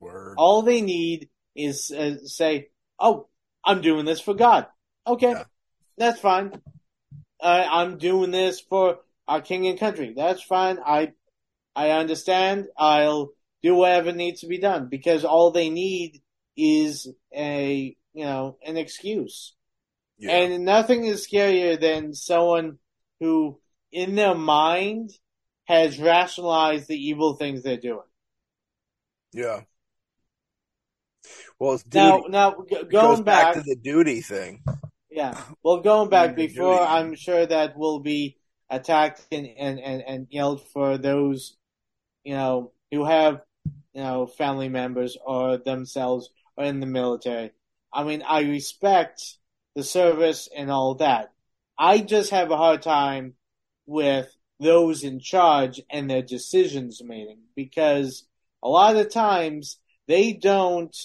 [0.00, 0.34] Word.
[0.36, 3.28] All they need is uh, say, "Oh,
[3.64, 4.66] I'm doing this for God."
[5.06, 5.44] Okay, Yeah.
[5.96, 6.52] that's fine.
[7.40, 10.14] Uh, I'm doing this for our king and country.
[10.16, 10.78] That's fine.
[10.84, 11.12] I
[11.74, 12.68] I understand.
[12.76, 13.30] I'll
[13.62, 16.22] do whatever needs to be done because all they need
[16.56, 19.54] is a you know an excuse.
[20.18, 20.32] Yeah.
[20.32, 22.78] And nothing is scarier than someone
[23.20, 23.60] who,
[23.92, 25.10] in their mind,
[25.64, 28.08] has rationalized the evil things they're doing.
[29.32, 29.60] yeah.
[31.58, 31.80] Well.
[31.92, 32.50] Now, now
[32.90, 34.62] going back, back, to the duty thing.
[35.10, 35.40] yeah.
[35.62, 36.86] Well, going back before, duty.
[36.86, 38.38] I'm sure that will be
[38.70, 41.56] attacked and, and, and, and yelled for those,
[42.24, 43.40] you know, who have,
[43.98, 47.50] you know, family members or themselves or in the military.
[47.92, 49.38] I mean, I respect
[49.74, 51.32] the service and all that.
[51.76, 53.34] I just have a hard time
[53.86, 58.24] with those in charge and their decisions making because
[58.62, 60.96] a lot of times they don't.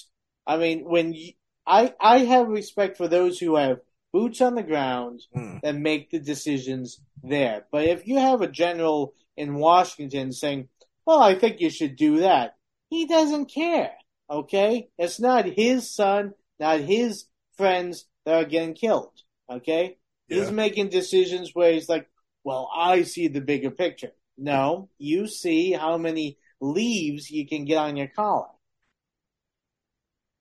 [0.46, 1.32] I mean, when you,
[1.66, 3.80] I I have respect for those who have
[4.12, 5.56] boots on the ground Hmm.
[5.64, 7.66] that make the decisions there.
[7.72, 10.68] But if you have a general in Washington saying,
[11.04, 12.54] "Well, I think you should do that,"
[12.94, 13.92] he doesn't care.
[14.30, 17.24] Okay, it's not his son, not his
[17.56, 19.12] friends that are getting killed.
[19.50, 22.08] Okay, he's making decisions where he's like,
[22.44, 27.78] "Well, I see the bigger picture." No, you see how many leaves you can get
[27.78, 28.48] on your collar.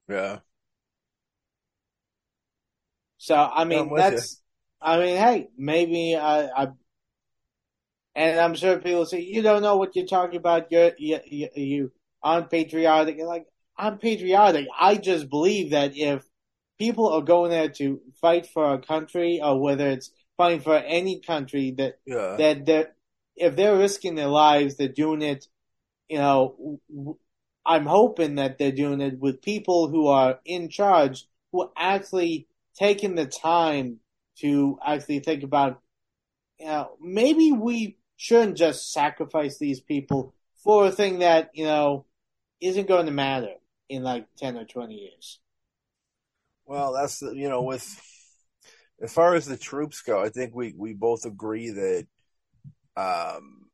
[0.07, 0.39] Yeah.
[3.17, 4.41] So I mean, that's.
[4.79, 6.67] I mean, hey, maybe I, I.
[8.15, 10.71] And I'm sure people say you don't know what you're talking about.
[10.71, 11.91] You're you you, you
[12.23, 13.19] unpatriotic.
[13.21, 14.67] Like I'm patriotic.
[14.79, 16.23] I just believe that if
[16.79, 21.19] people are going there to fight for a country, or whether it's fighting for any
[21.21, 22.37] country, that Yeah.
[22.37, 22.95] that that
[23.35, 25.47] if they're risking their lives, they're doing it.
[26.09, 26.79] You know,
[27.65, 32.47] I'm hoping that they're doing it with people who are in charge, who are actually
[32.75, 33.99] taking the time
[34.39, 35.81] to actually think about.
[36.59, 40.33] You know, maybe we shouldn't just sacrifice these people
[40.63, 42.05] for a thing that you know
[42.63, 43.55] isn't going to matter
[43.89, 45.39] in like ten or twenty years.
[46.65, 47.85] Well, that's you know with
[49.01, 52.07] as far as the troops go, I think we we both agree that
[52.95, 53.65] um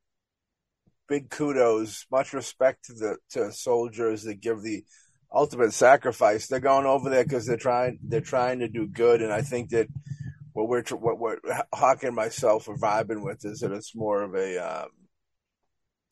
[1.08, 4.84] big kudos, much respect to the to soldiers that give the
[5.32, 6.48] ultimate sacrifice.
[6.48, 9.70] They're going over there because they're trying they're trying to do good, and I think
[9.70, 9.88] that
[10.54, 11.40] what we're what what
[11.74, 14.90] Hawk and myself are vibing with is that it's more of a um,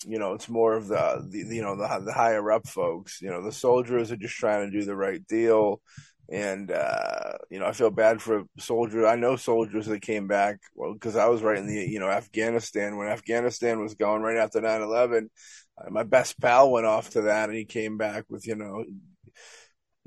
[0.06, 3.22] you know it's more of the, the you know the the higher up folks.
[3.22, 5.82] You know the soldiers are just trying to do the right deal.
[6.30, 9.06] And uh, you know, I feel bad for soldiers.
[9.06, 12.10] I know soldiers that came back well because I was right in the you know
[12.10, 15.30] Afghanistan when Afghanistan was going right after 9-11.
[15.78, 18.84] Uh, my best pal went off to that, and he came back with you know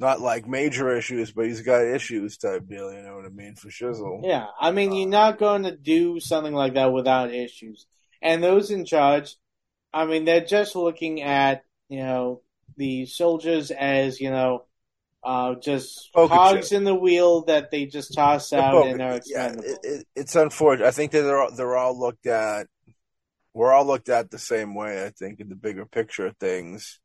[0.00, 2.92] not like major issues, but he's got issues type deal.
[2.92, 4.20] You know what I mean for shizzle.
[4.22, 7.86] Yeah, I mean, you're not going to do something like that without issues.
[8.22, 9.36] And those in charge,
[9.92, 12.42] I mean, they're just looking at, you know,
[12.76, 14.64] the soldiers as, you know,
[15.22, 16.78] uh, just Poker cogs chip.
[16.78, 20.36] in the wheel that they just toss out Poker- and are yeah, it, it, it's
[20.36, 20.86] unfortunate.
[20.86, 22.68] I think that they're all, they're all looked at.
[23.52, 25.04] We're all looked at the same way.
[25.04, 27.00] I think in the bigger picture of things,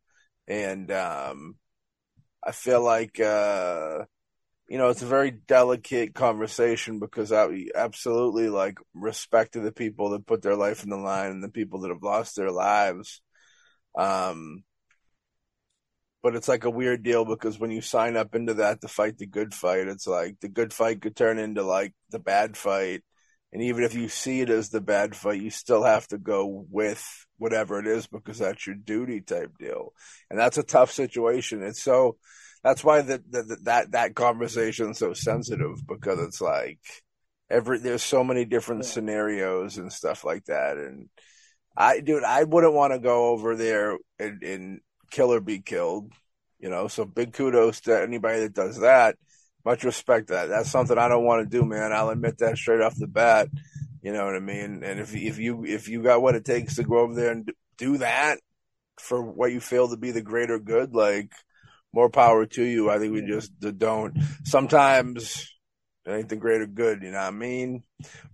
[0.48, 1.56] and um,
[2.46, 4.06] I feel like uh,
[4.68, 10.10] you know it's a very delicate conversation because I absolutely like respect to the people
[10.12, 13.22] that put their life in the line and the people that have lost their lives.
[13.98, 14.64] Um,
[16.26, 19.20] but it's like a weird deal because when you sign up into that to fight
[19.20, 23.04] the good fight, it's like the good fight could turn into like the bad fight.
[23.54, 26.66] And even if you see it as the bad fight, you still have to go
[26.72, 29.94] with whatever it is because that's your duty type deal.
[30.32, 31.62] And that's a tough situation.
[31.62, 32.18] It's so,
[32.66, 36.80] that's why that, that, that, conversation is so sensitive because it's like
[37.48, 38.90] every, there's so many different Yeah.
[38.90, 40.78] scenarios and stuff like that.
[40.78, 41.10] And
[41.78, 44.80] I, dude, I wouldn't want to go over there and, and
[45.12, 46.12] kill or be killed,
[46.58, 46.88] you know.
[46.88, 49.16] So big kudos to anybody that does that.
[49.64, 50.48] Much respect that.
[50.48, 51.94] That's something I don't want to do, man.
[51.94, 53.48] I'll admit that straight off the bat.
[54.02, 54.82] You know what I mean?
[54.84, 57.52] And if if you if you got what it takes to go over there and
[57.78, 58.40] do that
[59.00, 61.32] for what you feel to be the greater good, like
[61.96, 62.90] more power to you.
[62.90, 64.18] I think we just don't.
[64.44, 65.50] Sometimes
[66.06, 67.02] it ain't the greater good.
[67.02, 67.84] You know what I mean?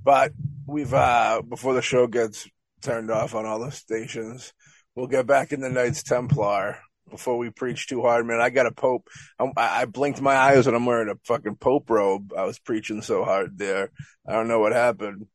[0.04, 0.34] But
[0.65, 2.47] we've uh before the show gets
[2.82, 4.52] turned off on all the stations,
[4.95, 8.41] we'll get back in the Knights Templar before we preach too hard, man.
[8.41, 9.08] I got a Pope.
[9.39, 12.34] I I blinked my eyes and I'm wearing a fucking Pope robe.
[12.36, 13.91] I was preaching so hard there.
[14.28, 15.28] I don't know what happened.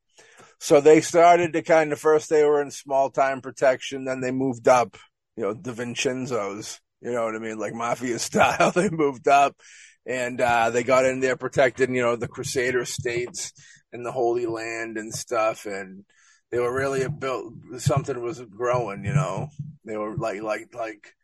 [0.58, 4.32] So they started to kind of first they were in small time protection, then they
[4.32, 4.96] moved up,
[5.36, 8.72] you know, the Vincenzo's, you know what I mean, like mafia style.
[8.72, 9.54] They moved up
[10.04, 13.52] and uh, they got in there protecting, you know, the Crusader states
[13.92, 15.66] and the Holy Land and stuff.
[15.66, 16.04] And
[16.50, 17.54] they were really built.
[17.78, 19.50] Something was growing, you know.
[19.84, 21.14] They were like, like, like,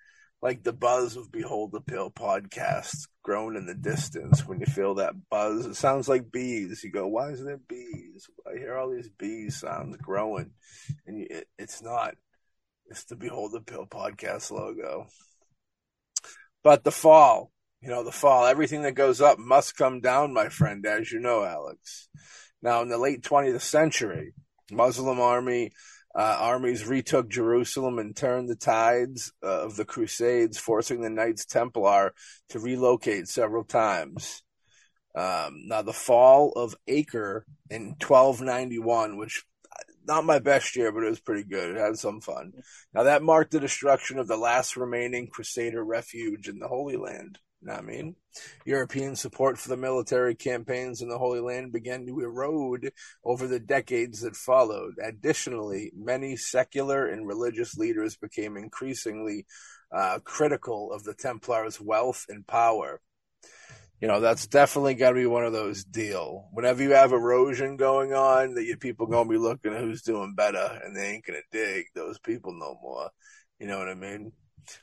[0.41, 4.47] like the buzz of Behold the Pill podcast growing in the distance.
[4.47, 6.85] When you feel that buzz, it sounds like bees.
[6.85, 8.31] You go, why is there bees?
[8.47, 10.53] I hear all these bees sounds growing,
[11.09, 12.15] and you, it, it's not.
[12.87, 15.09] It's the Behold the Pill podcast logo.
[16.63, 20.49] But the fall, you know, the fall, everything that goes up must come down, my
[20.49, 22.09] friend, as you know, Alex.
[22.63, 24.35] Now, in the late 20th century,
[24.71, 25.73] Muslim army
[26.15, 31.47] uh, armies retook Jerusalem and turned the tides uh, of the Crusades, forcing the Knights
[31.47, 32.13] Templar
[32.51, 34.43] to relocate several times.
[35.15, 39.45] Um, now, the fall of Acre in 1291, which
[40.07, 41.71] not my best year, but it was pretty good.
[41.71, 42.53] It had some fun.
[42.95, 47.39] Now, that marked the destruction of the last remaining Crusader refuge in the Holy Land.
[47.61, 48.17] You know what I mean?
[48.65, 52.91] European support for the military campaigns in the Holy Land began to erode
[53.25, 54.95] over the decades that followed.
[55.01, 59.47] Additionally, many secular and religious leaders became increasingly
[59.93, 63.01] uh, critical of the Templars' wealth and power.
[64.03, 66.49] You know, that's definitely got to be one of those deal.
[66.51, 70.35] Whenever you have erosion going on, that you people gonna be looking at who's doing
[70.35, 73.11] better, and they ain't gonna dig those people no more.
[73.61, 74.33] You know what I mean?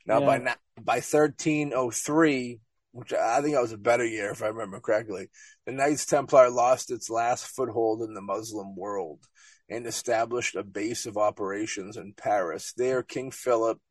[0.06, 0.26] Now Yeah.
[0.26, 2.62] by na- by thirteen oh three,
[2.94, 5.30] which I think that was a better year if I remember correctly,
[5.66, 9.28] the Knights Templar lost its last foothold in the Muslim world
[9.68, 12.72] and established a base of operations in Paris.
[12.72, 13.82] There, King Philip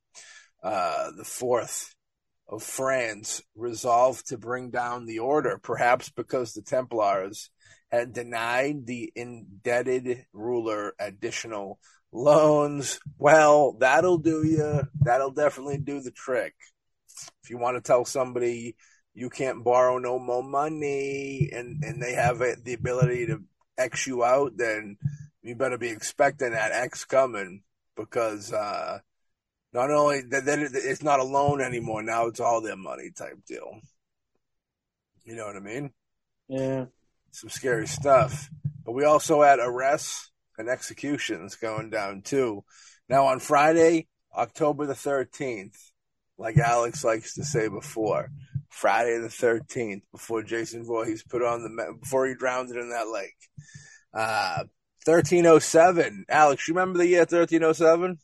[0.62, 1.94] uh, the Fourth
[2.48, 7.50] of France resolved to bring down the order, perhaps because the Templars
[7.90, 11.78] had denied the indebted ruler additional
[12.12, 13.00] loans.
[13.18, 14.82] Well, that'll do you.
[15.00, 16.54] That'll definitely do the trick.
[17.42, 18.76] If you want to tell somebody
[19.14, 23.42] you can't borrow no more money and, and they have the ability to
[23.76, 24.96] X you out, then
[25.42, 27.62] you better be expecting that X coming
[27.96, 29.00] because, uh,
[29.72, 32.02] not only that, it- it's not a loan anymore.
[32.02, 33.80] Now it's all their money type deal.
[35.24, 35.90] You know what I mean?
[36.48, 36.86] Yeah.
[37.30, 38.48] Some scary stuff.
[38.84, 42.64] But we also had arrests and executions going down too.
[43.08, 45.76] Now on Friday, October the 13th,
[46.38, 48.30] like Alex likes to say before,
[48.70, 53.36] Friday the 13th, before Jason Voorhees put on the, before he drowned in that lake.
[54.14, 54.64] Uh,
[55.04, 56.24] 1307.
[56.28, 58.18] Alex, you remember the year 1307?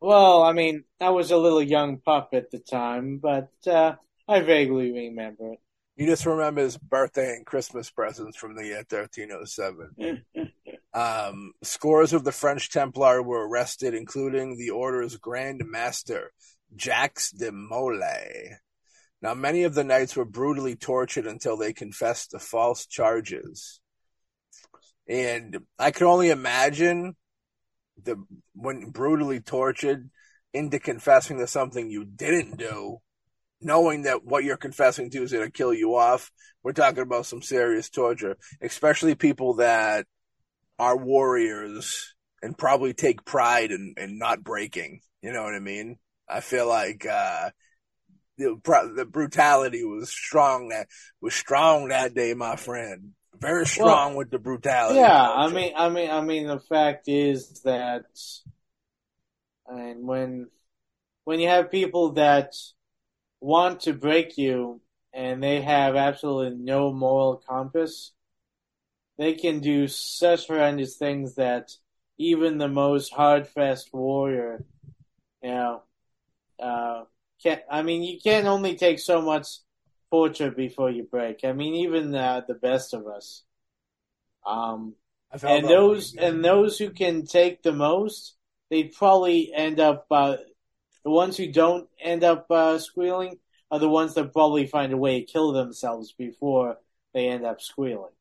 [0.00, 3.94] Well, I mean, I was a little young pup at the time, but uh,
[4.26, 5.58] I vaguely remember it.
[5.96, 10.24] You just remember his birthday and Christmas presents from the year 1307.
[10.92, 16.32] Um, scores of the French Templar were arrested, including the order's Grand Master,
[16.76, 18.56] Jacques de Molay.
[19.22, 23.80] Now, many of the knights were brutally tortured until they confessed to false charges.
[25.06, 27.14] And I can only imagine
[28.04, 28.22] the
[28.54, 30.10] when brutally tortured
[30.52, 32.98] into confessing to something you didn't do
[33.60, 36.30] knowing that what you're confessing to is going to kill you off,
[36.62, 40.06] we're talking about some serious torture, especially people that
[40.78, 45.00] are warriors and probably take pride in, in not breaking.
[45.22, 45.98] You know what I mean?
[46.28, 47.50] I feel like uh,
[48.38, 48.58] the,
[48.96, 50.88] the brutality was strong that
[51.20, 53.10] was strong that day, my friend.
[53.40, 54.98] Very strong well, with the brutality.
[54.98, 58.04] Yeah, I mean, I mean, I mean, the fact is that,
[59.66, 60.48] and when
[61.24, 62.54] when you have people that
[63.40, 64.80] want to break you
[65.14, 68.12] and they have absolutely no moral compass,
[69.16, 71.70] they can do such horrendous things that
[72.18, 74.64] even the most hard-fast warrior,
[75.42, 75.82] you know,
[76.62, 77.04] uh,
[77.42, 77.62] can't.
[77.70, 79.46] I mean, you can only take so much
[80.10, 81.44] torture before you break.
[81.44, 83.42] I mean, even uh, the best of us.
[84.46, 84.94] Um,
[85.42, 88.34] and those and those who can take the most,
[88.70, 90.06] they probably end up.
[90.10, 90.36] Uh,
[91.04, 93.38] the ones who don't end up uh, squealing
[93.70, 96.76] are the ones that probably find a way to kill themselves before
[97.14, 98.12] they end up squealing.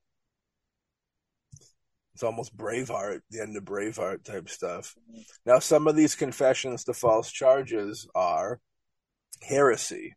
[2.13, 4.95] It's almost Braveheart, the end of Braveheart type stuff.
[5.09, 5.21] Mm-hmm.
[5.45, 8.59] Now, some of these confessions to false charges are
[9.41, 10.15] heresy,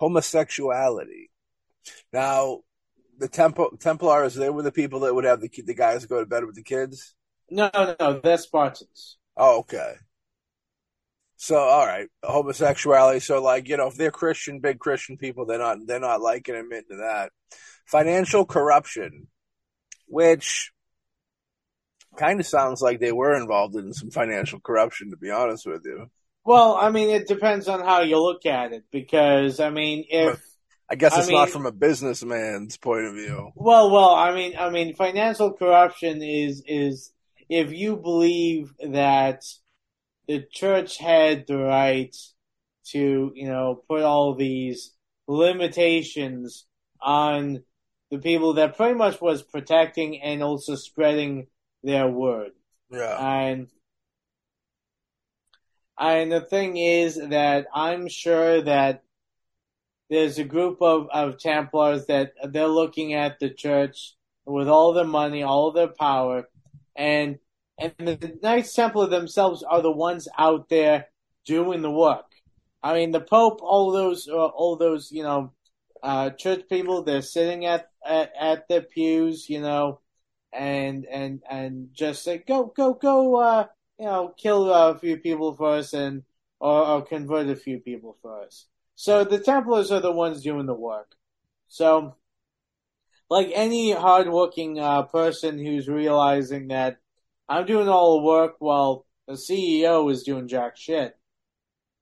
[0.00, 1.30] homosexuality.
[2.12, 2.60] Now,
[3.18, 6.26] the Templ- Templars, they were the people that would have the the guys go to
[6.26, 7.14] bed with the kids.
[7.50, 9.18] No, no, no, they're Spartans.
[9.36, 9.94] Oh, okay.
[11.36, 13.20] So, all right, homosexuality.
[13.20, 16.54] So, like, you know, if they're Christian, big Christian people, they're not they're not liking
[16.54, 17.30] admitting to that.
[17.86, 19.26] Financial corruption,
[20.06, 20.72] which
[22.16, 25.82] kind of sounds like they were involved in some financial corruption, to be honest with
[25.84, 26.10] you.
[26.44, 30.40] Well, I mean, it depends on how you look at it, because I mean, if
[30.90, 33.52] I guess it's I mean, not from a businessman's point of view.
[33.54, 37.12] Well, well, I mean, I mean, financial corruption is is
[37.48, 39.42] if you believe that
[40.26, 42.16] the church had the right
[42.92, 44.92] to, you know, put all these
[45.28, 46.66] limitations
[47.00, 47.62] on
[48.10, 51.46] the people that pretty much was protecting and also spreading
[51.82, 52.50] their word.
[52.90, 53.16] Yeah.
[53.16, 53.68] And
[56.00, 59.02] and the thing is that I'm sure that
[60.08, 65.04] there's a group of, of Templars that they're looking at the church with all their
[65.04, 66.48] money, all their power,
[66.96, 67.38] and
[67.78, 71.06] and the Knights Templar themselves are the ones out there
[71.46, 72.26] doing the work.
[72.82, 75.52] I mean, the Pope, all those, uh, all those, you know,
[76.02, 80.00] uh, church people, they're sitting at, at at the pews, you know,
[80.52, 83.66] and and and just say, go, go, go, uh,
[84.00, 86.22] you know, kill a few people for us, and
[86.58, 88.66] or, or convert a few people for us.
[88.94, 91.14] So the Templars are the ones doing the work.
[91.68, 92.16] So,
[93.28, 96.96] like any hardworking uh, person who's realizing that
[97.46, 101.14] I'm doing all the work while the CEO is doing jack shit,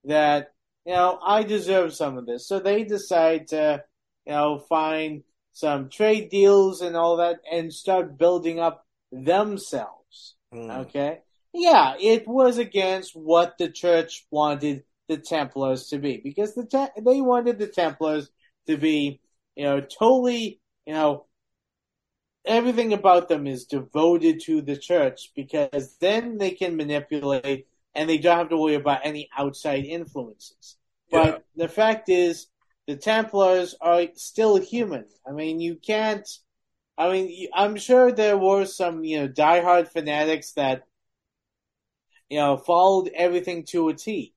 [0.05, 0.53] that
[0.85, 2.47] you know I deserve some of this.
[2.47, 3.83] So they decide to
[4.25, 10.35] you know find some trade deals and all that and start building up themselves.
[10.53, 10.85] Mm.
[10.87, 11.19] Okay.
[11.53, 17.01] Yeah, it was against what the church wanted the Templars to be because the te-
[17.01, 18.29] they wanted the Templars
[18.67, 19.19] to be,
[19.55, 21.25] you know, totally, you know,
[22.45, 28.17] everything about them is devoted to the church because then they can manipulate and they
[28.19, 30.77] don't have to worry about any outside influences.
[31.11, 31.65] But yeah.
[31.65, 32.47] the fact is,
[32.87, 35.05] the Templars are still human.
[35.27, 36.27] I mean, you can't.
[36.97, 40.83] I mean, I'm sure there were some, you know, diehard fanatics that,
[42.29, 44.33] you know, followed everything to a T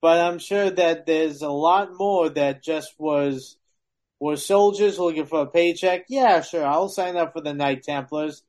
[0.00, 3.56] but I'm sure that there's a lot more that just was
[4.20, 6.06] were soldiers looking for a paycheck.
[6.08, 8.42] Yeah, sure, I'll sign up for the Knight Templars.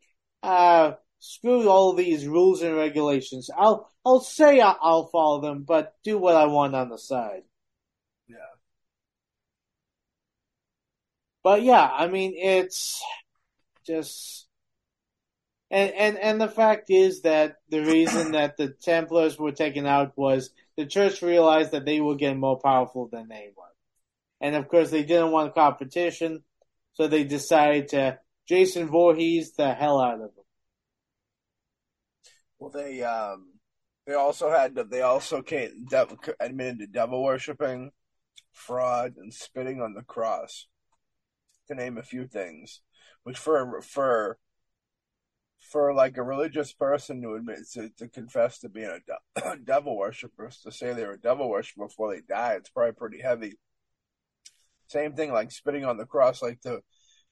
[0.44, 3.50] Uh, screw all these rules and regulations.
[3.56, 7.44] I'll I'll say I'll follow them, but do what I want on the side.
[8.28, 8.38] Yeah.
[11.44, 13.02] But yeah, I mean it's
[13.86, 14.48] just
[15.72, 20.18] and and and the fact is that the reason that the Templars were taken out
[20.18, 23.64] was the church realized that they were getting more powerful than they were.
[24.42, 26.44] And of course, they didn't want competition,
[26.94, 30.46] so they decided to Jason Voorhees the hell out of them.
[32.58, 33.60] Well, they um,
[34.08, 35.86] they also had they also came
[36.40, 37.92] admitted to devil worshipping,
[38.54, 40.68] fraud, and spitting on the cross,
[41.68, 42.82] to name a few things.
[43.24, 44.38] Which for for
[45.70, 49.00] for like a religious person to admit to, to confess to being a
[49.42, 53.22] de- devil worshiper, to say they're a devil worshiper before they die, it's probably pretty
[53.22, 53.54] heavy.
[54.88, 56.82] Same thing like spitting on the cross, like to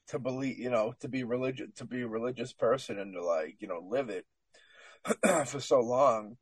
[0.09, 3.55] to believe, you know, to be religious, to be a religious person and to like,
[3.59, 4.25] you know, live it
[5.47, 6.37] for so long.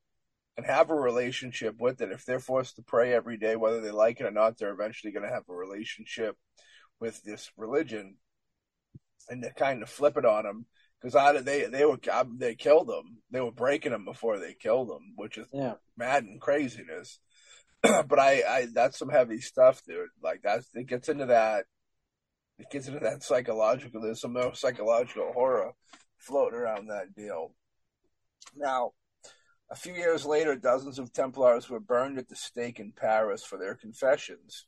[0.58, 2.12] and have a relationship with it.
[2.12, 5.12] If they're forced to pray every day, whether they like it or not, they're eventually
[5.12, 6.38] going to have a relationship
[7.00, 8.18] with this religion,
[9.30, 10.66] and to kind of flip it on them
[11.02, 12.00] because they they were
[12.38, 13.18] they killed them.
[13.32, 15.76] They were breaking them before they killed them, which is yeah.
[15.98, 17.20] mad and craziness.
[17.82, 20.10] but I, I that's some heavy stuff, dude.
[20.24, 21.66] Like that's it gets into that.
[22.58, 24.02] It gets into that psychological.
[24.02, 25.74] There's some psychological horror
[26.18, 27.52] floating around that deal.
[28.56, 28.94] Now,
[29.70, 33.58] a few years later, dozens of Templars were burned at the stake in Paris for
[33.58, 34.68] their confessions.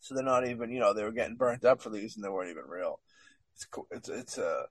[0.00, 2.28] So they're not even, you know, they were getting burnt up for these, and they
[2.28, 3.00] weren't even real.
[3.54, 4.66] It's it's it's a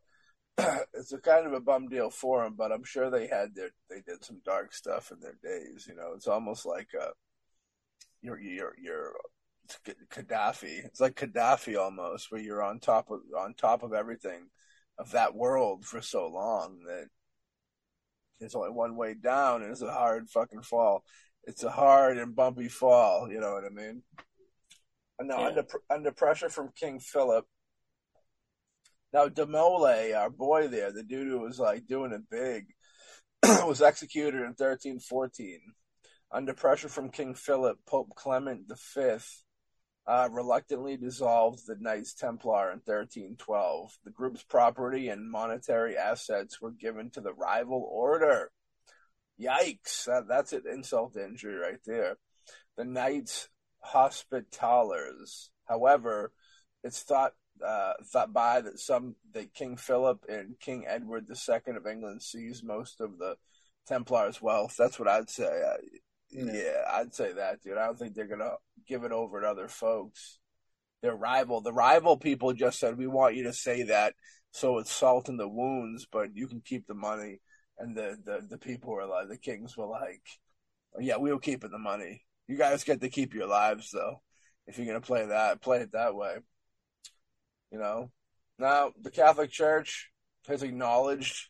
[0.93, 3.70] it's a kind of a bum deal for them, but I'm sure they had their
[3.89, 5.86] they did some dark stuff in their days.
[5.88, 7.12] You know, it's almost like uh,
[8.22, 9.14] you're you're you're
[10.14, 10.86] Gaddafi.
[10.86, 14.49] It's like Gaddafi almost, where you're on top of on top of everything
[14.97, 17.08] of that world for so long that
[18.39, 21.03] there's only one way down, and it's a hard fucking fall.
[21.43, 23.32] It's a hard and bumpy fall.
[23.32, 24.03] You know what I mean?
[25.20, 25.47] And now yeah.
[25.47, 27.45] under under pressure from King Philip,
[29.16, 32.66] now De Molay, our boy there, the dude who was like doing it big,
[33.66, 35.61] was executed in 1314
[36.34, 37.78] under pressure from King Philip.
[37.88, 39.18] Pope Clement V
[40.05, 43.97] uh, reluctantly dissolved the Knights Templar in 1312.
[44.03, 48.51] The group's property and monetary assets were given to the rival order.
[49.41, 50.05] Yikes!
[50.07, 52.18] That, that's an insult to injury right there.
[52.76, 53.47] The Knights
[53.93, 55.51] Hospitallers.
[55.70, 56.34] However,
[56.84, 57.32] it's thought
[57.64, 62.64] uh, thought by that some that King Philip and King Edward II of England seized
[62.64, 63.36] most of the
[63.88, 64.76] Templars' wealth.
[64.78, 65.45] That's what I'd say.
[65.45, 65.78] Uh,
[66.32, 66.51] yeah.
[66.53, 67.78] yeah, I'd say that, dude.
[67.78, 68.56] I don't think they're gonna
[68.88, 70.39] give it over to other folks.
[71.01, 74.16] Their rival, the rival people just said, "We want you to say that,
[74.51, 77.39] so it's salt in the wounds, but you can keep the money."
[77.78, 80.22] And the the the people were like, the kings were like,
[80.99, 82.24] "Yeah, we'll keep it the money.
[82.47, 84.22] You guys get to keep your lives, though.
[84.68, 86.38] If you're gonna play that, play it that way."
[87.76, 88.09] You know,
[88.57, 90.09] now the Catholic Church
[90.47, 91.49] has acknowledged,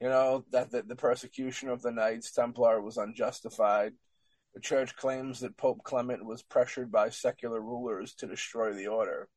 [0.00, 3.92] you know, that the, the persecution of the Knights Templar was unjustified.
[4.54, 9.28] The Church claims that Pope Clement was pressured by secular rulers to destroy the order.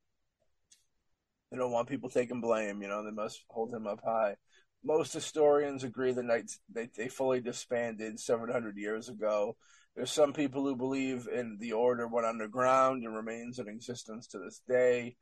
[1.52, 4.38] They don't want people taking blame, you know, they must hold him up high.
[4.84, 9.56] Most historians agree the Knights they, they fully disbanded 700 years ago.
[9.96, 14.40] There's some people who believe in the order went underground and remains in existence to
[14.40, 15.16] this day.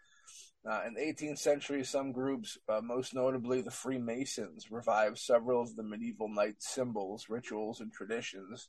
[0.70, 5.76] Uh, in the 18th century, some groups, uh, most notably the Freemasons, revived several of
[5.76, 8.68] the medieval knight symbols, rituals, and traditions.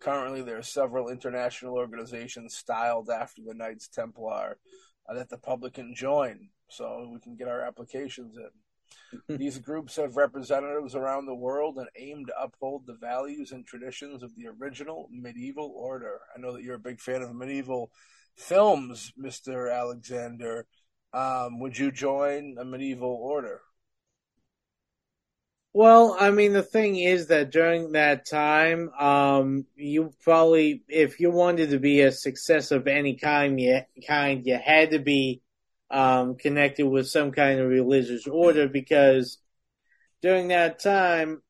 [0.00, 4.58] Currently, there are several international organizations styled after the Knights Templar
[5.06, 8.50] uh, that the public can join, so we can get our applications in.
[9.38, 14.22] These groups have representatives around the world and aim to uphold the values and traditions
[14.22, 16.20] of the original medieval order.
[16.34, 17.90] I know that you're a big fan of medieval
[18.34, 19.72] films, Mr.
[19.72, 20.66] Alexander.
[21.14, 23.60] Um, would you join a medieval order?
[25.72, 31.30] Well, I mean, the thing is that during that time, um, you probably, if you
[31.30, 35.42] wanted to be a success of any kind, you, kind, you had to be
[35.90, 39.38] um, connected with some kind of religious order because
[40.22, 41.42] during that time,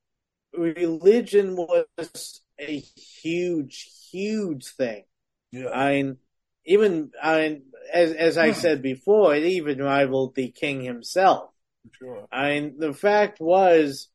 [0.57, 2.79] religion was a
[3.23, 5.05] huge, huge thing.
[5.53, 5.69] Yeah.
[5.69, 6.17] I mean,
[6.65, 7.63] even I mean,
[7.93, 11.51] as as I said before, it even rivaled the king himself.
[11.93, 12.27] Sure.
[12.33, 14.09] I mean, the fact was,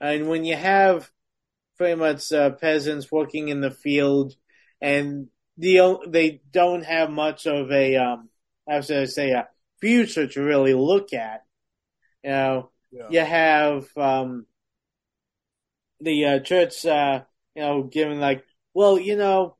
[0.00, 1.10] I mean, when you have
[1.76, 4.34] pretty much uh, peasants working in the field,
[4.80, 8.28] and the they don't have much of a um,
[8.68, 9.48] how should I say a
[9.80, 11.42] future to really look at.
[12.22, 13.08] You know, yeah.
[13.10, 14.46] you have um,
[16.00, 17.22] the uh, church, uh,
[17.54, 19.56] you know, giving like, well, you know,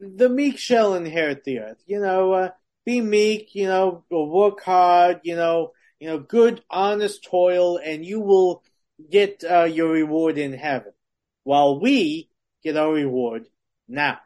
[0.00, 1.82] the meek shall inherit the earth.
[1.86, 2.50] You know, uh,
[2.84, 3.54] be meek.
[3.54, 5.20] You know, work hard.
[5.22, 8.62] You know, you know, good, honest toil, and you will
[9.10, 10.92] get uh, your reward in heaven.
[11.44, 12.30] While we
[12.62, 13.46] get our reward
[13.88, 14.18] now.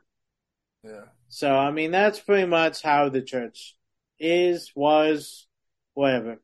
[0.83, 1.07] Yeah.
[1.29, 3.77] So I mean, that's pretty much how the church
[4.18, 5.47] is, was,
[5.95, 6.41] whatever.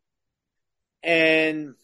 [1.02, 1.74] And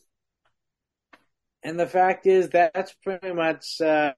[1.62, 4.12] and the fact is that that's pretty much uh,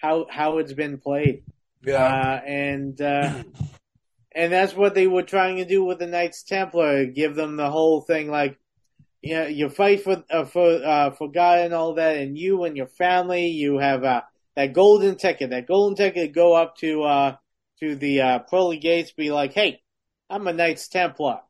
[0.00, 1.44] how how it's been played.
[1.86, 2.04] Yeah.
[2.04, 3.42] Uh, and, uh,
[4.32, 7.70] and that's what they were trying to do with the Knights Templar, give them the
[7.70, 8.58] whole thing like,
[9.22, 12.64] you know, you fight for, uh, for, uh, for God and all that, and you
[12.64, 14.22] and your family, you have, uh,
[14.56, 17.36] that golden ticket, that golden ticket go up to, uh,
[17.80, 19.80] to the, uh, pearly gates, be like, hey,
[20.28, 21.40] I'm a Knights Templar.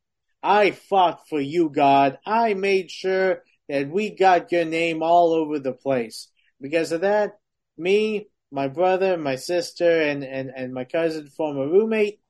[0.42, 2.18] I fought for you, God.
[2.26, 6.28] I made sure that we got your name all over the place.
[6.60, 7.38] Because of that,
[7.76, 12.20] me my brother, my sister, and, and, and my cousin, former roommate,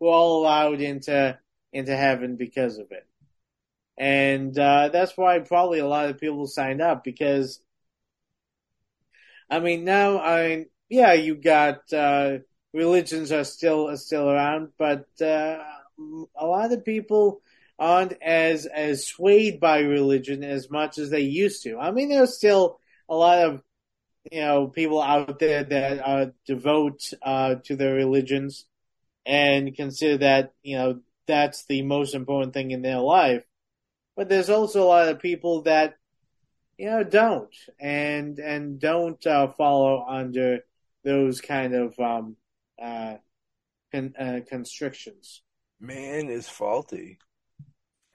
[0.00, 1.38] were all allowed into
[1.72, 3.06] into heaven because of it.
[3.98, 7.60] And uh, that's why probably a lot of people signed up because,
[9.50, 12.38] I mean, now I yeah, you got uh,
[12.72, 15.58] religions are still are still around, but uh,
[16.36, 17.40] a lot of people
[17.78, 21.78] aren't as as swayed by religion as much as they used to.
[21.78, 23.62] I mean, there's still a lot of
[24.30, 28.66] you know people out there that are devote uh, to their religions
[29.26, 33.44] and consider that you know that's the most important thing in their life.
[34.16, 35.94] But there's also a lot of people that
[36.78, 40.60] you know don't and and don't uh, follow under
[41.04, 42.36] those kind of um,
[42.82, 43.16] uh,
[43.92, 45.42] con- uh, constrictions.
[45.80, 47.18] Man is faulty.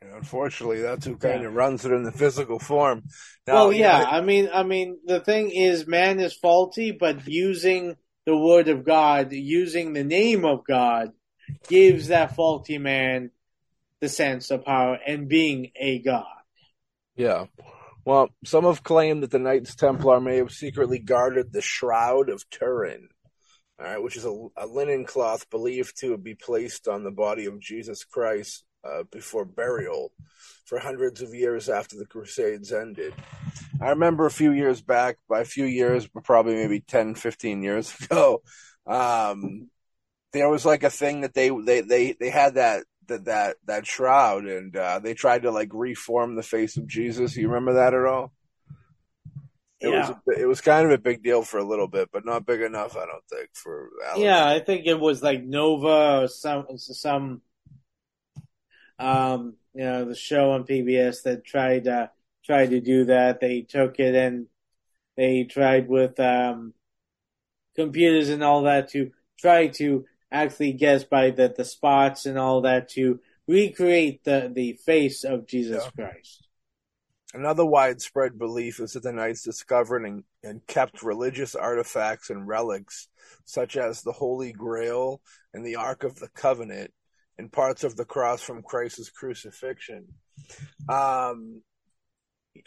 [0.02, 3.04] And unfortunately, that's who kind of runs it in the physical form.
[3.46, 7.98] Now, well, yeah, I mean, I mean, the thing is, man is faulty, but using
[8.26, 11.12] the word of God, using the name of God,
[11.68, 13.32] gives that faulty man
[14.00, 16.26] the sense of power and being a god.
[17.16, 17.46] Yeah.
[18.06, 22.50] Well, some have claimed that the Knights Templar may have secretly guarded the Shroud of
[22.50, 23.10] Turin,
[23.78, 27.46] all right, which is a, a linen cloth believed to be placed on the body
[27.46, 30.12] of Jesus Christ uh, before burial
[30.66, 33.14] for hundreds of years after the Crusades ended.
[33.82, 37.64] I remember a few years back, by a few years, but probably maybe 10, 15
[37.64, 38.42] years ago,
[38.86, 39.70] um,
[40.32, 43.88] there was like a thing that they, they, they, they had that, that, that, that
[43.88, 47.36] shroud and, uh, they tried to like reform the face of Jesus.
[47.36, 48.32] You remember that at all?
[49.82, 50.10] It yeah.
[50.10, 52.62] was, it was kind of a big deal for a little bit, but not big
[52.62, 53.90] enough, I don't think, for.
[54.18, 57.42] Yeah, I think it was like Nova or some, some,
[59.00, 62.08] um, you know, the show on PBS that tried uh,
[62.46, 63.40] tried to do that.
[63.40, 64.48] They took it and
[65.16, 66.74] they tried with um,
[67.76, 72.62] computers and all that to try to actually guess by the, the spots and all
[72.62, 76.06] that to recreate the, the face of Jesus yeah.
[76.06, 76.48] Christ.
[77.34, 83.08] Another widespread belief is that the Knights discovered and, and, kept religious artifacts and relics,
[83.46, 85.22] such as the Holy Grail
[85.54, 86.92] and the Ark of the Covenant,
[87.40, 90.10] and parts of the cross from Christ's crucifixion.
[90.90, 91.62] Um,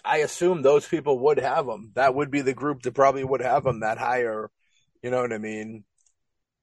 [0.02, 1.92] I assume those people would have them.
[1.94, 4.50] That would be the group that probably would have them that higher,
[5.02, 5.84] you know what I mean,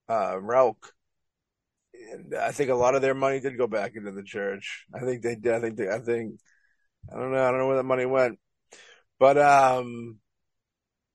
[0.09, 0.77] uh, Relk.
[1.93, 4.85] And I think a lot of their money did go back into the church.
[4.93, 5.53] I think they did.
[5.53, 6.39] I think they, I think,
[7.13, 7.45] I don't know.
[7.45, 8.39] I don't know where that money went,
[9.19, 10.17] but, um,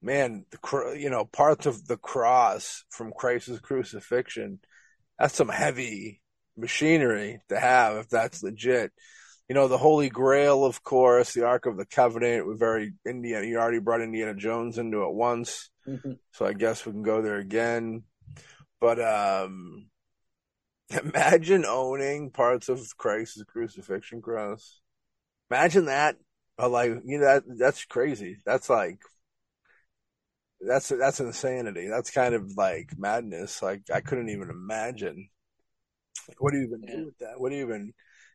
[0.00, 4.60] man, the, you know, parts of the cross from Christ's crucifixion,
[5.18, 6.20] that's some heavy,
[6.56, 8.92] machinery to have if that's legit.
[9.48, 12.46] You know, the Holy Grail, of course, the Ark of the Covenant.
[12.46, 13.46] We're very Indiana.
[13.46, 16.12] You already brought Indiana Jones into it once, mm-hmm.
[16.32, 18.04] so I guess we can go there again.
[18.80, 19.86] But um,
[20.90, 24.80] imagine owning parts of Christ's crucifixion cross.
[25.50, 26.16] Imagine that.
[26.58, 28.38] Like you know, that that's crazy.
[28.46, 28.98] That's like
[30.60, 31.88] that's that's insanity.
[31.88, 33.62] That's kind of like madness.
[33.62, 35.28] Like I couldn't even imagine
[36.38, 37.38] what do you even do with that?
[37.38, 37.92] What do you even,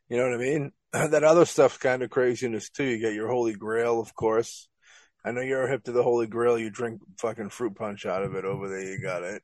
[0.10, 0.72] you know what I mean?
[0.94, 2.84] that other stuff's kind of craziness too.
[2.84, 4.68] You get your Holy Grail, of course.
[5.24, 6.58] I know you're hip to the Holy Grail.
[6.58, 8.84] You drink fucking fruit punch out of it over there.
[8.84, 9.44] You got it.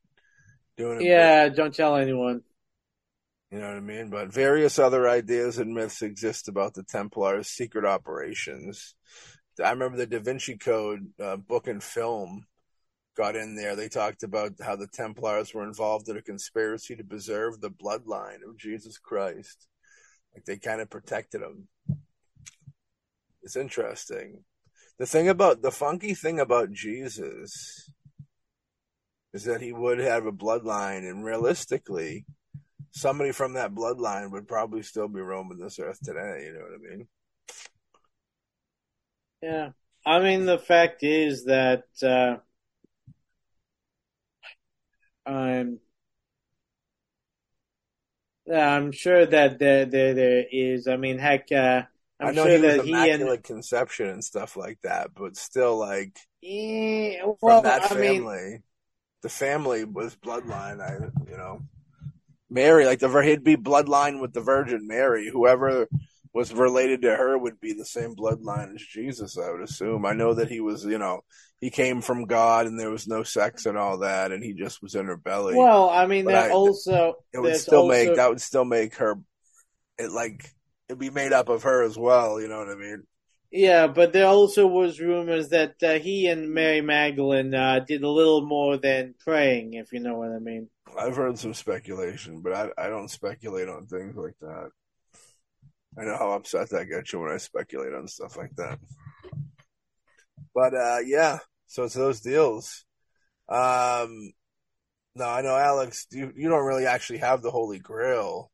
[0.77, 1.05] Doing it.
[1.05, 2.41] Yeah, don't tell anyone.
[3.51, 4.09] You know what I mean?
[4.09, 8.95] But various other ideas and myths exist about the Templars' secret operations.
[9.63, 12.45] I remember the Da Vinci Code uh, book and film
[13.15, 17.03] got in there, they talked about how the Templars were involved in a conspiracy to
[17.03, 19.67] preserve the bloodline of Jesus Christ.
[20.33, 21.67] Like they kind of protected him.
[23.41, 24.43] It's interesting.
[24.97, 27.89] The thing about the funky thing about Jesus
[29.33, 32.25] is that he would have a bloodline, and realistically,
[32.91, 36.45] somebody from that bloodline would probably still be roaming this earth today.
[36.45, 37.07] You know what I mean?
[39.41, 39.69] Yeah.
[40.05, 42.37] I mean, the fact is that uh,
[45.25, 45.79] um,
[48.51, 50.87] I'm sure that there, there, there is.
[50.87, 51.83] I mean, heck, uh,
[52.19, 55.77] I'm I know sure he that he and conception and stuff like that, but still,
[55.77, 58.63] like yeah, well, from that family, mean,
[59.21, 60.79] the family was bloodline.
[60.79, 60.93] I,
[61.29, 61.61] you know,
[62.49, 65.29] Mary, like the he'd be bloodline with the Virgin Mary.
[65.31, 65.87] Whoever
[66.35, 70.05] was related to her would be the same bloodline as Jesus, I would assume.
[70.05, 71.21] I know that he was, you know,
[71.61, 74.83] he came from God and there was no sex and all that, and he just
[74.83, 75.55] was in her belly.
[75.55, 77.89] Well, I mean, that I, also it would still also...
[77.89, 79.17] make that would still make her
[79.97, 80.51] it like
[80.89, 82.41] it'd be made up of her as well.
[82.41, 83.03] You know what I mean?
[83.49, 88.09] Yeah, but there also was rumors that uh, he and Mary Magdalene uh, did a
[88.09, 90.67] little more than praying, if you know what I mean.
[90.99, 94.71] I've heard some speculation, but I, I don't speculate on things like that.
[95.97, 98.79] I know how upset that gets you when I speculate on stuff like that.
[100.53, 102.85] But uh, yeah, so it's those deals.
[103.47, 104.33] Um,
[105.15, 106.07] no, I know, Alex.
[106.11, 108.51] You you don't really actually have the Holy Grail.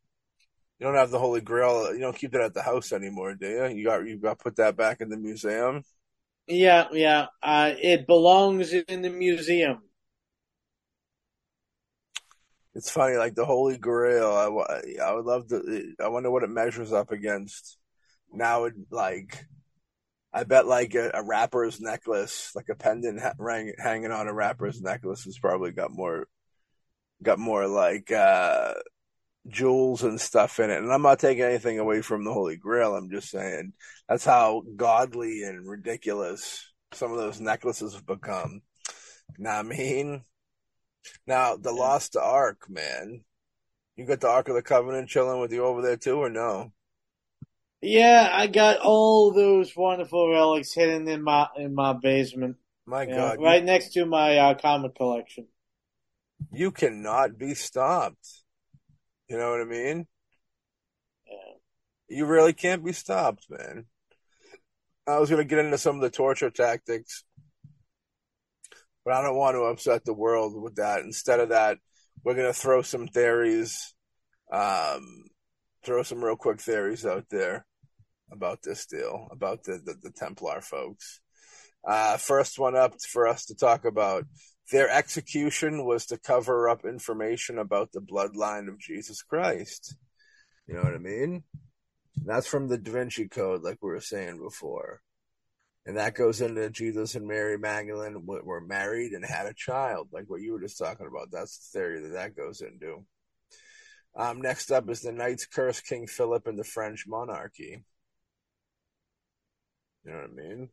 [0.80, 1.94] You don't have the Holy Grail.
[1.94, 3.68] You don't keep that at the house anymore, do you?
[3.68, 5.84] You got you got put that back in the museum.
[6.48, 7.28] Yeah, yeah.
[7.42, 9.82] Uh, it belongs in the museum.
[12.74, 14.32] It's funny, like the Holy Grail.
[14.32, 15.93] I, I would love to.
[16.01, 17.78] I wonder what it measures up against.
[18.32, 19.45] Now, it like,
[20.34, 24.34] I bet like a, a rapper's necklace, like a pendant ha- rang, hanging on a
[24.34, 26.28] rapper's necklace, has probably got more,
[27.22, 28.74] got more like uh
[29.47, 30.78] jewels and stuff in it.
[30.82, 32.95] And I'm not taking anything away from the Holy Grail.
[32.95, 33.74] I'm just saying
[34.07, 38.61] that's how godly and ridiculous some of those necklaces have become.
[39.38, 40.24] Now, I mean,
[41.28, 43.24] now the Lost Ark, man.
[43.95, 46.72] You got the Ark of the Covenant chilling with you over there too, or no?
[47.82, 52.58] Yeah, I got all those wonderful relics hidden in my in my basement.
[52.86, 55.47] My God, right next to my uh, comic collection.
[56.52, 58.43] you, you cannot be stopped.
[59.28, 60.08] You know what I mean?
[61.26, 62.18] Yeah.
[62.18, 63.86] You really can't be stopped, man.
[65.08, 67.24] I was going to get into some of the torture tactics,
[69.04, 71.02] but I don't want to upset the world with that.
[71.02, 71.78] Instead of that,
[72.24, 73.93] we're going to throw some theories,
[74.52, 75.24] um,
[75.84, 77.66] throw some real quick theories out there
[78.32, 81.20] about this deal, about the, the, the Templar folks.
[81.88, 84.26] Uh, first one up for us to talk about
[84.72, 89.95] their execution was to cover up information about the bloodline of Jesus Christ.
[90.68, 91.43] You know what I mean?
[92.24, 95.02] That's from the Da Vinci Code, like we were saying before.
[95.86, 100.26] And that goes into Jesus and Mary Magdalene were married and had a child, like
[100.28, 101.32] what you were just talking about.
[101.32, 103.04] That's the theory that that goes into.
[104.16, 107.84] Um, next up is the Knights curse King Philip and the French monarchy.
[110.04, 110.70] You know what I mean?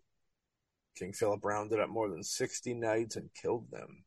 [0.96, 4.02] King Philip rounded up more than 60 knights and killed them.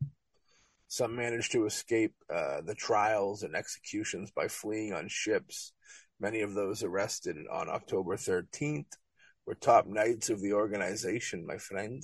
[0.87, 5.71] Some managed to escape uh, the trials and executions by fleeing on ships.
[6.19, 8.97] Many of those arrested on October 13th
[9.45, 12.03] were top knights of the organization, my friend.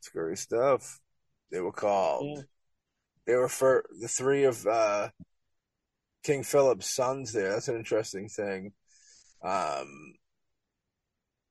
[0.00, 1.00] Scary stuff.
[1.50, 2.38] They were called.
[2.38, 2.42] Yeah.
[3.26, 5.10] They were for the three of uh,
[6.24, 7.50] King Philip's sons there.
[7.50, 8.72] That's an interesting thing.
[9.44, 10.14] Um,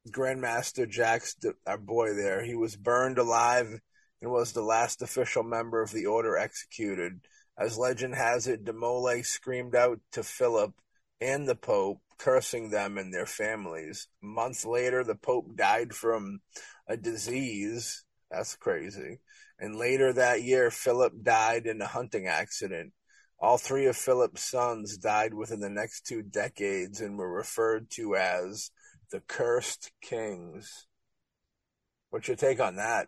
[0.10, 1.28] Grandmaster Jacques,
[1.68, 3.80] our boy there, he was burned alive
[4.22, 7.22] and was the last official member of the order executed.
[7.58, 10.74] As legend has it, De Molay screamed out to Philip
[11.20, 14.08] and the Pope, cursing them and their families.
[14.22, 16.42] A month later, the Pope died from
[16.88, 18.04] a disease.
[18.30, 19.20] That's crazy.
[19.60, 22.94] And later that year, Philip died in a hunting accident.
[23.40, 28.16] All three of Philip's sons died within the next two decades and were referred to
[28.16, 28.70] as
[29.12, 30.86] the Cursed Kings.
[32.12, 33.08] What's your take on that?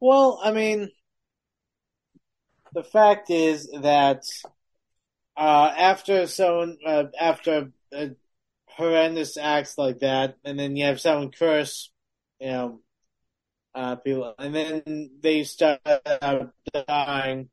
[0.00, 0.88] Well, I mean,
[2.72, 4.22] the fact is that
[5.40, 8.08] uh, after someone, uh, after uh,
[8.66, 11.90] horrendous acts like that, and then you have someone curse,
[12.38, 12.80] you know,
[13.74, 15.80] uh, people, and then they start
[16.86, 17.48] dying.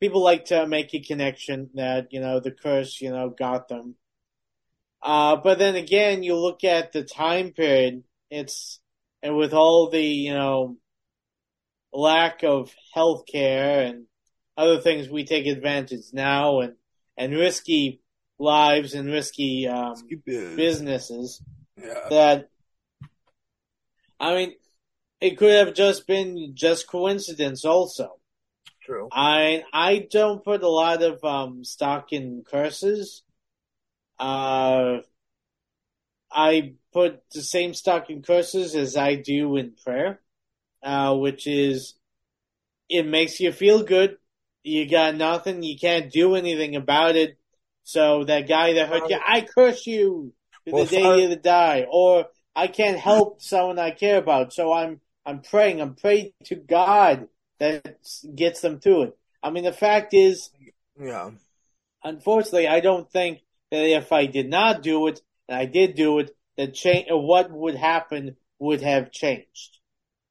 [0.00, 3.94] People like to make a connection that you know the curse, you know, got them.
[5.02, 8.04] Uh, but then again, you look at the time period.
[8.30, 8.80] It's
[9.22, 10.76] and with all the you know
[11.90, 14.04] lack of health care and
[14.58, 16.74] other things we take advantage now and,
[17.16, 18.00] and risky
[18.38, 19.94] lives and risky, um,
[20.56, 21.42] businesses
[21.76, 22.08] Yeah.
[22.10, 22.48] that,
[24.18, 24.54] I mean,
[25.20, 28.18] it could have just been just coincidence also.
[28.82, 29.08] True.
[29.12, 33.22] I, I don't put a lot of, um, stock in curses.
[34.18, 35.00] Uh,
[36.30, 40.20] I put the same stock in curses as I do in prayer
[40.82, 41.94] uh, which is
[42.88, 44.16] it makes you feel good.
[44.62, 45.62] You got nothing.
[45.62, 47.36] You can't do anything about it.
[47.84, 50.32] So that guy that hurt you, I curse you
[50.66, 51.86] to Well, the day far- you die.
[51.90, 54.52] Or I can't help someone I care about.
[54.52, 55.80] So I'm I'm praying.
[55.80, 57.96] I'm praying to God that
[58.34, 59.18] gets them through it.
[59.42, 60.50] I mean, the fact is,
[61.00, 61.30] Yeah.
[62.04, 63.40] unfortunately, I don't think
[63.70, 67.50] that if I did not do it and I did do it, that change what
[67.50, 69.78] would happen would have changed.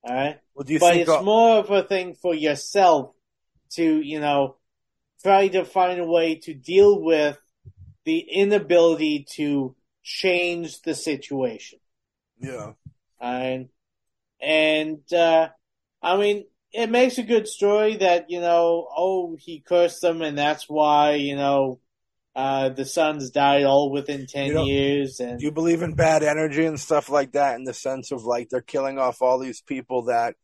[0.04, 3.14] All right Well, do you but it's uh, more of a thing for yourself
[3.72, 4.58] to, you know,
[5.24, 7.38] try to find a way to deal with
[8.06, 11.80] the inability to change the situation.
[12.40, 12.74] Yeah.
[13.20, 13.70] And
[14.42, 15.50] and uh,
[16.02, 20.38] I mean, it makes a good story that you know, oh, he cursed them, and
[20.38, 21.80] that's why you know
[22.36, 25.20] uh, the sons died all within ten You years.
[25.20, 28.24] And Do you believe in bad energy and stuff like that in the sense of
[28.24, 30.36] like they're killing off all these people that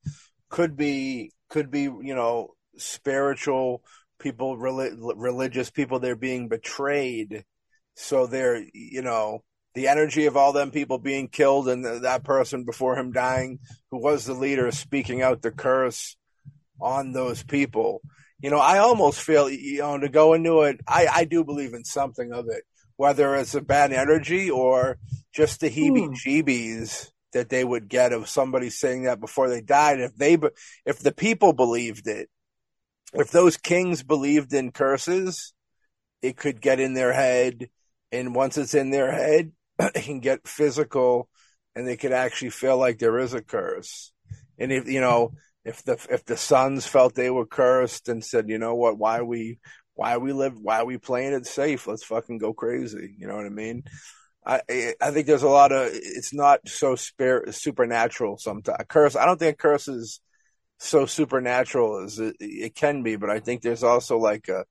[0.49, 3.83] could be could be, you know, spiritual
[4.19, 7.43] people, reli- religious people they're being betrayed.
[7.95, 9.43] So they're, you know,
[9.75, 13.59] the energy of all them people being killed and th- that person before him dying
[13.91, 16.15] who was the leader speaking out the curse
[16.81, 18.01] on those people.
[18.39, 21.73] You know, I almost feel, you know, to go into it, I, I do believe
[21.73, 22.63] in something of it,
[22.95, 24.97] whether it's a bad energy or
[25.33, 25.75] just the hmm.
[25.75, 29.99] heebie jeebies that they would get of somebody saying that before they died.
[29.99, 30.37] If they,
[30.85, 32.29] if the people believed it,
[33.13, 35.53] if those kings believed in curses,
[36.21, 37.69] it could get in their head.
[38.11, 41.29] And once it's in their head, it can get physical
[41.75, 44.11] and they could actually feel like there is a curse.
[44.57, 45.33] And if, you know,
[45.65, 49.21] if the, if the sons felt they were cursed and said, you know what, why
[49.21, 49.59] we,
[49.93, 51.87] why we live, why we playing it safe?
[51.87, 53.15] Let's fucking go crazy.
[53.17, 53.83] You know what I mean?
[54.45, 54.61] I,
[55.01, 58.85] I think there's a lot of, it's not so spirit, supernatural sometimes.
[58.87, 60.21] Curse, I don't think curses
[60.77, 64.65] so supernatural as it, it can be, but I think there's also like a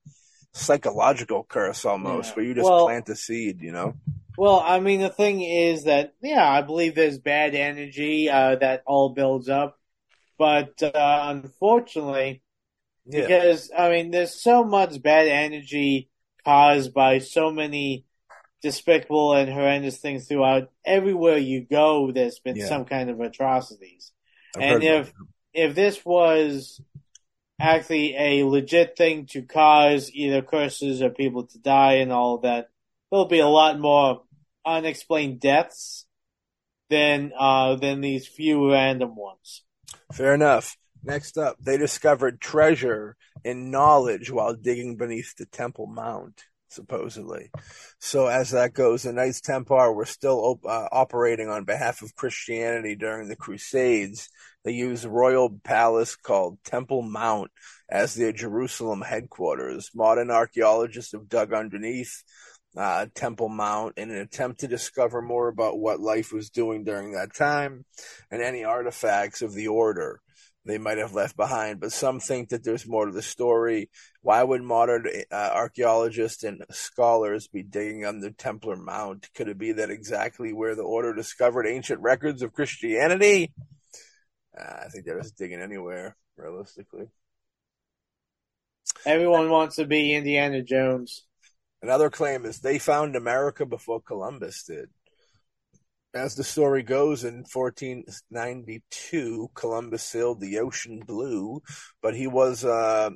[0.53, 2.35] psychological curse almost Yeah.
[2.35, 3.95] where you just Well- plant the seed, you know?
[4.37, 8.83] Well, I mean, the thing is that, yeah, I believe there's bad energy uh, that
[8.85, 9.79] all builds up.
[10.37, 10.91] But uh,
[11.29, 12.41] unfortunately,
[13.09, 16.09] because, I mean, there's so much bad energy
[16.43, 18.05] caused by so many
[18.61, 20.69] despicable and horrendous things throughout.
[20.83, 22.67] Everywhere you go, there's been Yeah.
[22.67, 24.11] some kind of atrocities.
[24.57, 25.13] I've and if
[25.55, 26.81] if this was
[27.59, 32.41] actually a legit thing to cause either curses or people to die and all of
[32.41, 32.69] that,
[33.09, 34.23] there'll be a lot more
[34.65, 36.05] unexplained deaths
[36.89, 39.63] than uh than these few random ones.
[40.11, 40.77] Fair enough.
[41.03, 47.51] Next up, they discovered treasure and knowledge while digging beneath the Temple Mount, supposedly.
[47.99, 52.15] So, as that goes, the Knights Templar were still op- uh, operating on behalf of
[52.15, 54.29] Christianity during the Crusades.
[54.65, 57.51] They used royal palace called Temple Mount
[57.87, 59.91] as their Jerusalem headquarters.
[59.93, 62.23] Modern archaeologists have dug underneath
[62.75, 67.11] uh, Temple Mount in an attempt to discover more about what life was doing during
[67.11, 67.85] that time
[68.31, 70.19] and any artifacts of the order
[70.65, 71.79] they might have left behind.
[71.79, 73.91] But some think that there's more to the story.
[74.23, 79.29] Why would modern uh, archaeologists and scholars be digging under Templar Mount?
[79.35, 83.53] Could it be that exactly where the order discovered ancient records of Christianity?
[84.57, 87.07] Uh, I think they're just digging anywhere, realistically.
[89.05, 91.25] Everyone wants to be Indiana Jones.
[91.81, 94.89] Another claim is they found America before Columbus did.
[96.13, 101.61] As the story goes, in 1492, Columbus sailed the ocean blue,
[102.01, 103.09] but he was, uh,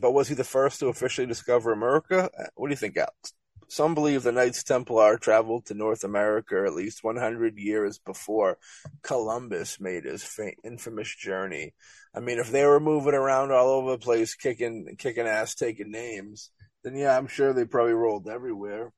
[0.00, 2.30] but was he the first to officially discover America?
[2.38, 3.32] Uh, What do you think, Alex?
[3.68, 8.58] Some believe the Knights Templar traveled to North America at least 100 years before
[9.02, 11.74] Columbus made his fa- infamous journey.
[12.14, 15.90] I mean, if they were moving around all over the place, kicking, kicking ass, taking
[15.90, 16.50] names,
[16.82, 18.92] then yeah, I'm sure they probably rolled everywhere.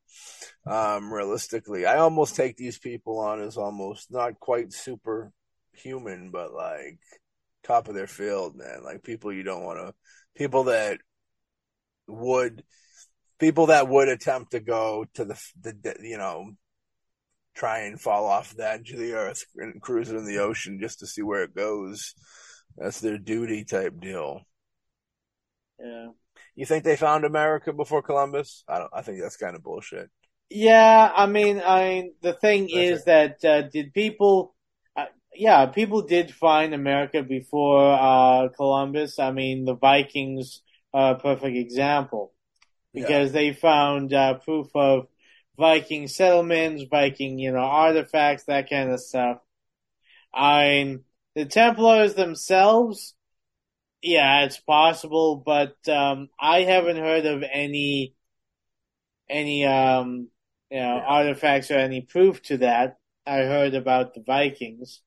[0.66, 6.98] Um, realistically, I almost take these people on as almost not quite superhuman, but like
[7.62, 8.84] top of their field, man.
[8.84, 9.94] Like people you don't want to,
[10.36, 10.98] people that
[12.06, 12.62] would,
[13.40, 16.52] people that would attempt to go to the, the, you know,
[17.54, 20.78] try and fall off the edge of the earth and cruise it in the ocean
[20.80, 22.14] just to see where it goes.
[22.76, 24.42] That's their duty type deal.
[25.80, 26.08] Yeah.
[26.54, 28.64] You think they found America before Columbus?
[28.68, 28.90] I don't.
[28.92, 30.10] I think that's kind of bullshit.
[30.50, 34.54] Yeah, I mean, I mean, the thing That's is that uh, did people?
[34.96, 39.18] Uh, yeah, people did find America before uh, Columbus.
[39.18, 40.62] I mean, the Vikings
[40.92, 42.32] are a perfect example
[42.94, 45.06] because they found uh, proof of
[45.58, 49.38] Viking settlements, Viking, you know, artifacts, that kind of stuff.
[50.34, 53.14] I mean, the Templars themselves,
[54.02, 58.14] yeah, it's possible, but um, I haven't heard of any
[59.28, 60.28] any um
[60.70, 61.06] you know Yeah.
[61.06, 62.98] artifacts or any proof to that.
[63.26, 65.02] I heard about the Vikings.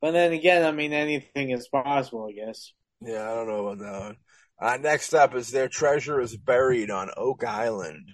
[0.00, 2.72] But then again, I mean anything is possible, I guess.
[3.00, 4.16] Yeah, I don't know about that one.
[4.58, 8.10] Uh, next up is their treasure is buried on Oak Island.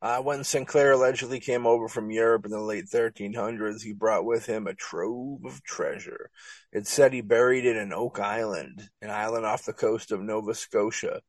[0.00, 4.46] Uh, when Sinclair allegedly came over from Europe in the late 1300s, he brought with
[4.46, 6.30] him a trove of treasure.
[6.72, 10.54] It said he buried it in Oak Island, an island off the coast of Nova
[10.54, 11.20] Scotia.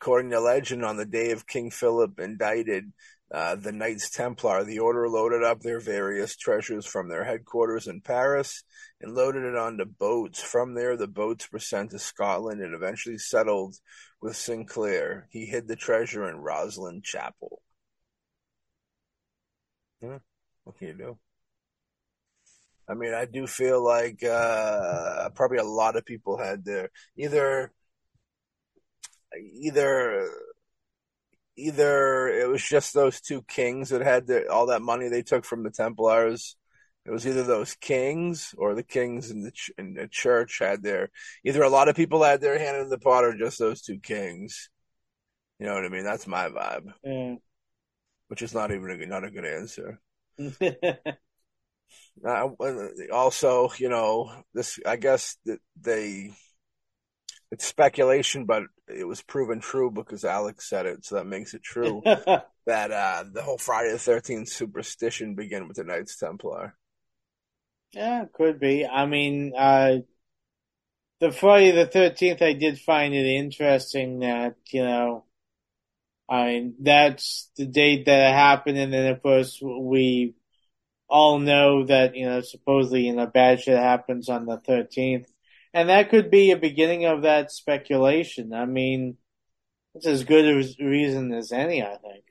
[0.00, 2.92] According to legend, on the day of King Philip indicted
[3.32, 8.00] Uh, the Knights Templar, the order loaded up their various treasures from their headquarters in
[8.00, 8.62] Paris
[9.00, 10.40] and loaded it onto boats.
[10.40, 13.74] From there, the boats were sent to Scotland and eventually settled
[14.22, 15.26] with Sinclair.
[15.30, 17.62] He hid the treasure in Rosslyn Chapel.
[20.00, 20.16] Hmm,
[20.62, 21.18] what can you do?
[22.88, 27.72] I mean, I do feel like uh, probably a lot of people had their either
[29.60, 30.30] either
[31.56, 35.44] either it was just those two kings that had the, all that money they took
[35.44, 36.56] from the Templars.
[37.04, 40.82] It was either those kings or the kings in the ch- in the church had
[40.82, 41.10] their
[41.44, 43.98] either a lot of people had their hand in the pot or just those two
[44.00, 44.68] kings.
[45.60, 46.04] You know what I mean?
[46.04, 46.92] That's my vibe.
[47.04, 47.36] Yeah.
[48.28, 50.00] Which is not even a, not a good answer.
[52.24, 52.48] Uh,
[53.12, 56.32] also, you know, this I guess that they
[57.50, 61.62] it's speculation, but it was proven true because Alex said it, so that makes it
[61.62, 66.74] true that uh, the whole Friday the Thirteenth superstition began with the Knights Templar.
[67.92, 68.86] Yeah, could be.
[68.86, 69.98] I mean, uh,
[71.20, 75.24] the Friday the Thirteenth, I did find it interesting that you know,
[76.28, 80.34] I mean, that's the date that it happened, and then of course we
[81.08, 85.30] all know that you know supposedly you know bad shit happens on the thirteenth
[85.76, 88.54] and that could be a beginning of that speculation.
[88.54, 89.18] I mean,
[89.94, 92.24] it's as good a reason as any, I think.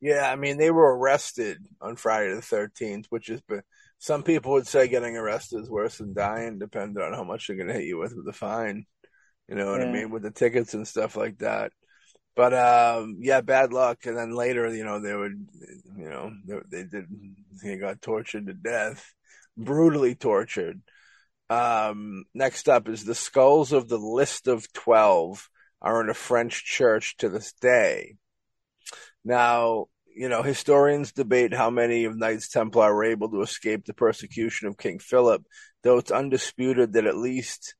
[0.00, 3.64] Yeah, I mean, they were arrested on Friday the 13th, which is, but
[3.98, 7.56] some people would say getting arrested is worse than dying, depending on how much they're
[7.56, 8.86] going to hit you with with the fine.
[9.46, 9.88] You know what yeah.
[9.88, 10.10] I mean?
[10.10, 11.70] With the tickets and stuff like that.
[12.34, 14.06] But, um, yeah, bad luck.
[14.06, 15.46] And then later, you know, they would,
[15.98, 17.06] you know, they, they did,
[17.62, 19.12] they got tortured to death,
[19.54, 20.80] brutally tortured.
[21.50, 25.48] Um, next up is the skulls of the list of 12
[25.80, 28.16] are in a French church to this day.
[29.24, 33.94] Now, you know, historians debate how many of Knights Templar were able to escape the
[33.94, 35.44] persecution of King Philip,
[35.82, 37.74] though it's undisputed that at least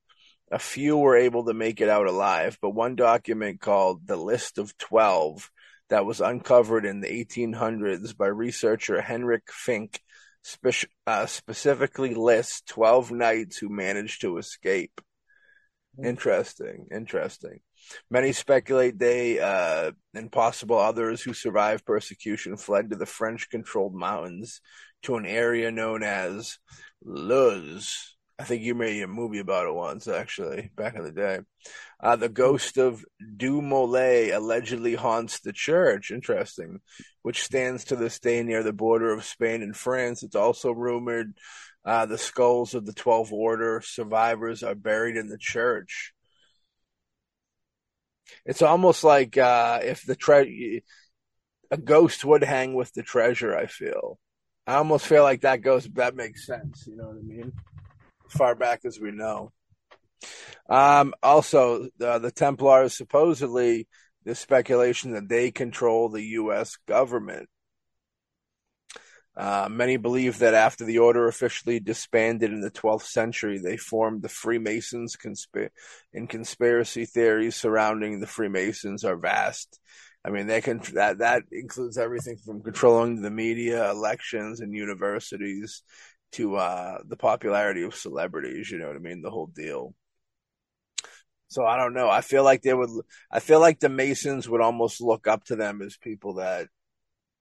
[0.51, 2.59] a few were able to make it out alive.
[2.61, 5.51] But one document called the List of Twelve
[5.89, 9.99] that was uncovered in the 1800s by researcher Henrik Finck
[10.43, 15.01] spe- uh, specifically lists 12 knights who managed to escape.
[15.97, 16.05] Hmm.
[16.07, 17.61] Interesting, interesting.
[18.11, 23.95] Many speculate they uh, and possible others who survived persecution fled to the French controlled
[23.95, 24.61] mountains
[25.03, 26.59] to an area known as
[27.05, 31.39] Luz, I think you made a movie about it once, actually, back in the day.
[32.01, 33.05] Uh, the ghost of
[33.37, 36.11] Dumoulin allegedly haunts the church.
[36.11, 36.81] Interesting,
[37.23, 40.25] which stands to this day near the border of Spain and France.
[40.25, 41.35] It's also rumored
[41.85, 46.13] uh, the skulls of the Twelve Order survivors are buried in the church.
[48.45, 50.83] It's almost like uh, if the tre-
[51.71, 53.57] a ghost would hang with the treasure.
[53.57, 54.19] I feel.
[54.67, 55.89] I almost feel like that goes.
[55.95, 56.89] That makes sense.
[56.89, 57.53] You know what I mean?
[58.33, 59.53] Far back as we know.
[60.69, 63.89] Um, also, the Templars supposedly
[64.25, 66.77] the speculation that they control the U.S.
[66.87, 67.49] government.
[69.35, 74.23] Uh, many believe that after the order officially disbanded in the 12th century, they formed
[74.23, 75.17] the Freemasons.
[75.17, 75.71] Consp-
[76.13, 79.81] and conspiracy theories surrounding the Freemasons are vast.
[80.25, 85.83] I mean, they can that that includes everything from controlling the media, elections, and universities
[86.33, 88.71] to uh, the popularity of celebrities.
[88.71, 89.23] You know what I mean?
[89.23, 89.95] The whole deal.
[91.49, 92.09] So I don't know.
[92.09, 92.89] I feel like they would.
[93.31, 96.69] I feel like the Masons would almost look up to them as people that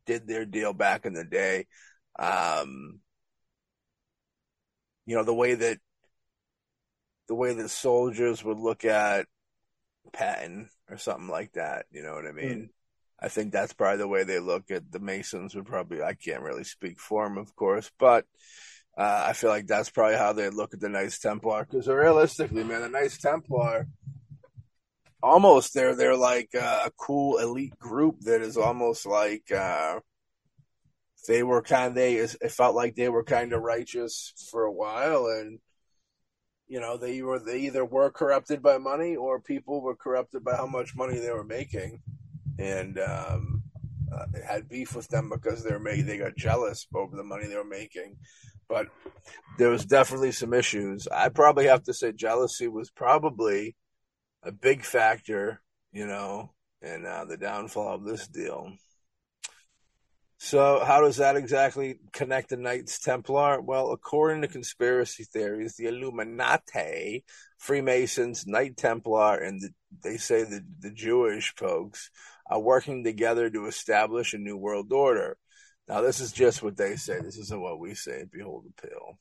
[0.05, 1.67] did their deal back in the day.
[2.19, 2.99] Um,
[5.05, 5.77] you know the way that
[7.27, 9.25] the way that soldiers would look at
[10.11, 11.85] Patton or something like that.
[11.91, 12.49] You know what I mean?
[12.49, 12.69] Mm.
[13.23, 15.55] I think that's probably the way they look at the Masons.
[15.55, 18.25] Would probably I can't really speak for them, of course, but
[19.01, 21.65] uh, I feel like that's probably how they look at the Knights Templar.
[21.65, 23.87] Because realistically, man, the Knights Templar,
[25.23, 29.99] almost they're they're like uh, a cool elite group that is almost like uh,
[31.27, 34.71] they were kind of they it felt like they were kind of righteous for a
[34.71, 35.57] while, and
[36.67, 40.55] you know they were they either were corrupted by money or people were corrupted by
[40.55, 42.03] how much money they were making,
[42.59, 43.63] and um,
[44.15, 47.47] uh, had beef with them because they were made they got jealous over the money
[47.47, 48.15] they were making
[48.71, 48.87] but
[49.57, 51.05] there was definitely some issues.
[51.09, 53.75] I probably have to say jealousy was probably
[54.43, 55.61] a big factor,
[55.91, 58.71] you know, in uh, the downfall of this deal.
[60.37, 63.61] So, how does that exactly connect the Knights Templar?
[63.61, 67.25] Well, according to conspiracy theories, the Illuminati,
[67.59, 69.69] Freemasons, Knight Templar, and the,
[70.01, 72.09] they say the, the Jewish folks
[72.49, 75.37] are working together to establish a new world order.
[75.87, 77.19] Now, this is just what they say.
[77.19, 78.23] This isn't what we say.
[78.31, 79.17] Behold the pill.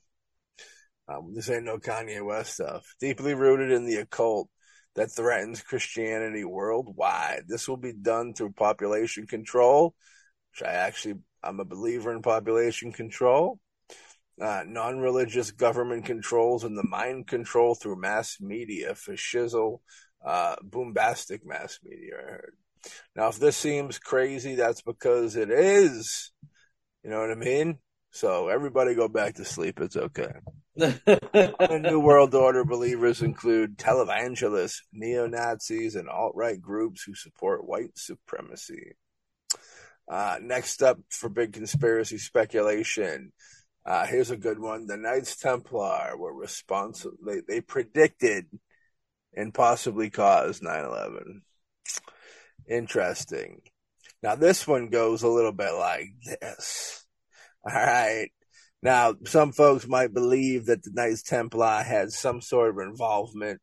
[1.09, 2.95] Um, this ain't no Kanye West stuff.
[3.01, 4.49] Deeply rooted in the occult
[4.95, 7.45] that threatens Christianity worldwide.
[7.49, 9.95] This will be done through population control,
[10.53, 13.59] which I actually, I'm a believer in population control.
[14.41, 19.81] Uh, non-religious government controls and the mind control through mass media for shizzle,
[20.25, 22.15] uh, boombastic mass media.
[22.19, 22.55] I heard.
[23.15, 26.33] Now, if this seems crazy, that's because it is.
[27.03, 27.79] You know what I mean?
[28.11, 29.81] So everybody go back to sleep.
[29.81, 30.33] It's okay.
[30.77, 37.67] the New World Order believers include televangelists, neo Nazis, and alt right groups who support
[37.67, 38.95] white supremacy.
[40.11, 43.33] Uh, next up for big conspiracy speculation.
[43.87, 44.87] Uh, here's a good one.
[44.87, 47.17] The Knights Templar were responsible.
[47.25, 48.47] They, they predicted
[49.35, 51.43] and possibly caused 9 11.
[52.69, 53.63] Interesting.
[54.23, 57.07] Now, this one goes a little bit like this.
[57.65, 58.31] All right.
[58.83, 63.61] Now, some folks might believe that the Knights Templar had some sort of involvement.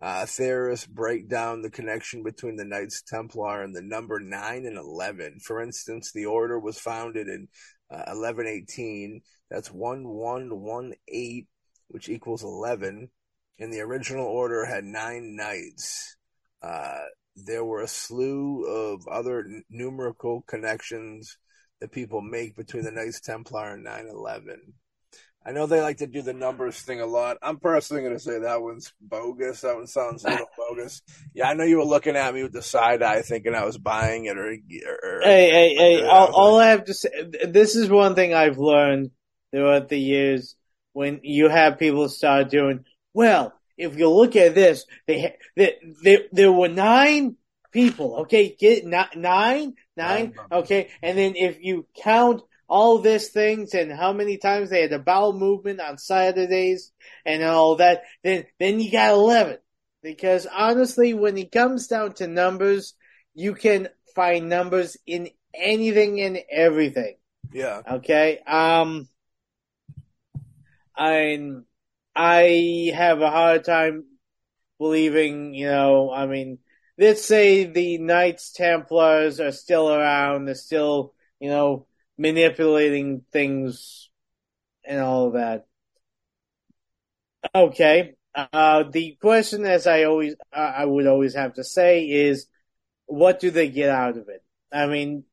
[0.00, 4.76] Uh, theorists break down the connection between the Knights Templar and the number 9 and
[4.76, 5.40] 11.
[5.40, 7.48] For instance, the order was founded in
[7.90, 9.22] uh, 1118.
[9.50, 11.46] That's 1118,
[11.88, 13.08] which equals 11.
[13.58, 16.16] And the original order had nine knights.
[16.60, 17.04] Uh,
[17.36, 21.38] there were a slew of other numerical connections
[21.80, 24.72] that people make between the Knights Templar and 9/11.
[25.44, 27.36] I know they like to do the numbers thing a lot.
[27.40, 29.60] I'm personally going to say that one's bogus.
[29.60, 31.02] That one sounds a little bogus.
[31.34, 33.78] Yeah, I know you were looking at me with the side eye, thinking I was
[33.78, 36.02] buying it, or, or hey, hey, hey!
[36.04, 37.10] All, all I have to say,
[37.46, 39.12] this is one thing I've learned
[39.52, 40.56] throughout the years
[40.94, 42.84] when you have people start doing
[43.14, 43.55] well.
[43.76, 47.36] If you look at this, they, they, they there were nine
[47.72, 48.20] people.
[48.20, 50.34] Okay, get nine, nine, nine.
[50.50, 54.90] Okay, and then if you count all this things and how many times they had
[54.90, 56.90] the bowel movement on Saturdays
[57.24, 59.58] and all that, then then you got eleven.
[60.02, 62.94] Because honestly, when it comes down to numbers,
[63.34, 67.16] you can find numbers in anything and everything.
[67.52, 67.82] Yeah.
[67.90, 68.38] Okay.
[68.46, 69.08] Um.
[70.98, 71.38] I
[72.16, 74.04] I have a hard time
[74.78, 75.54] believing.
[75.54, 76.58] You know, I mean,
[76.98, 80.46] let's say the Knights Templars are still around.
[80.46, 81.86] They're still, you know,
[82.18, 84.10] manipulating things
[84.84, 85.66] and all of that.
[87.54, 88.14] Okay.
[88.34, 92.46] Uh, the question, as I always, I would always have to say, is
[93.06, 94.42] what do they get out of it?
[94.70, 95.24] I mean,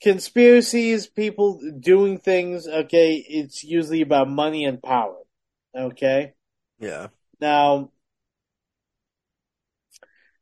[0.00, 2.66] conspiracies, people doing things.
[2.66, 5.19] Okay, it's usually about money and power.
[5.76, 6.34] Okay.
[6.78, 7.08] Yeah.
[7.40, 7.92] Now,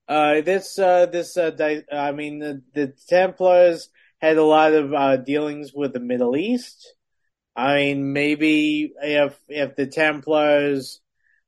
[0.09, 4.93] uh, this, uh, this, uh, di- I mean, the, the, Templars had a lot of,
[4.95, 6.95] uh, dealings with the Middle East.
[7.55, 11.01] I mean, maybe if, if the Templars,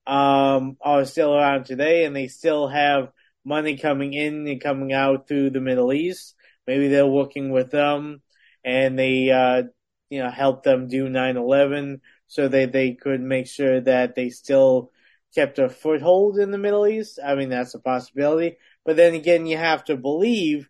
[0.06, 3.12] um, are still around today and they still have
[3.44, 6.34] money coming in and coming out through the Middle East,
[6.66, 8.22] maybe they're working with them
[8.64, 9.62] and they, uh,
[10.10, 12.00] you know, help them do 9-11
[12.30, 14.92] so that they could make sure that they still
[15.34, 17.18] kept a foothold in the Middle East.
[17.22, 18.56] I mean, that's a possibility.
[18.84, 20.68] But then again, you have to believe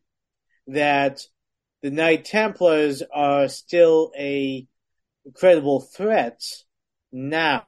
[0.68, 1.20] that
[1.82, 4.66] the Knight Templars are still a
[5.34, 6.40] credible threat
[7.12, 7.66] now.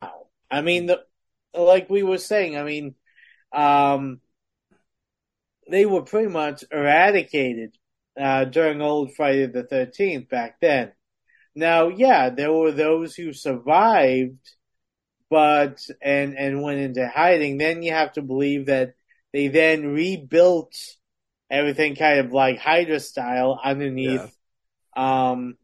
[0.51, 1.03] I mean, the,
[1.53, 2.95] like we were saying, I mean,
[3.53, 4.23] um,
[5.71, 7.77] they were pretty much eradicated
[8.19, 10.93] uh, during old Friday the 13th back then.
[11.55, 14.39] Now, yeah, there were those who survived
[15.33, 18.93] but and and went into hiding, then you have to believe that
[19.33, 20.77] they then rebuilt
[21.51, 24.31] everything kind of like Hydra style underneath
[24.95, 25.31] yeah.
[25.31, 25.57] um,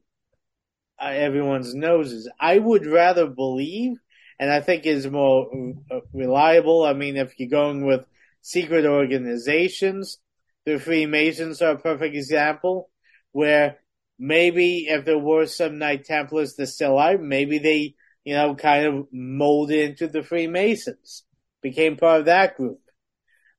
[0.99, 2.31] uh, everyone's noses.
[2.41, 3.99] I would rather believe,
[4.41, 5.51] and I think is more
[5.91, 6.83] uh, reliable.
[6.85, 8.07] I mean, if you're going with
[8.41, 10.17] secret organizations,
[10.65, 12.89] the Freemasons are a perfect example
[13.33, 13.77] where
[14.19, 17.95] maybe if there were some Knight Templars that still alive, maybe they
[18.29, 21.25] you know, kind of molded into the Freemasons,
[21.63, 22.79] became part of that group.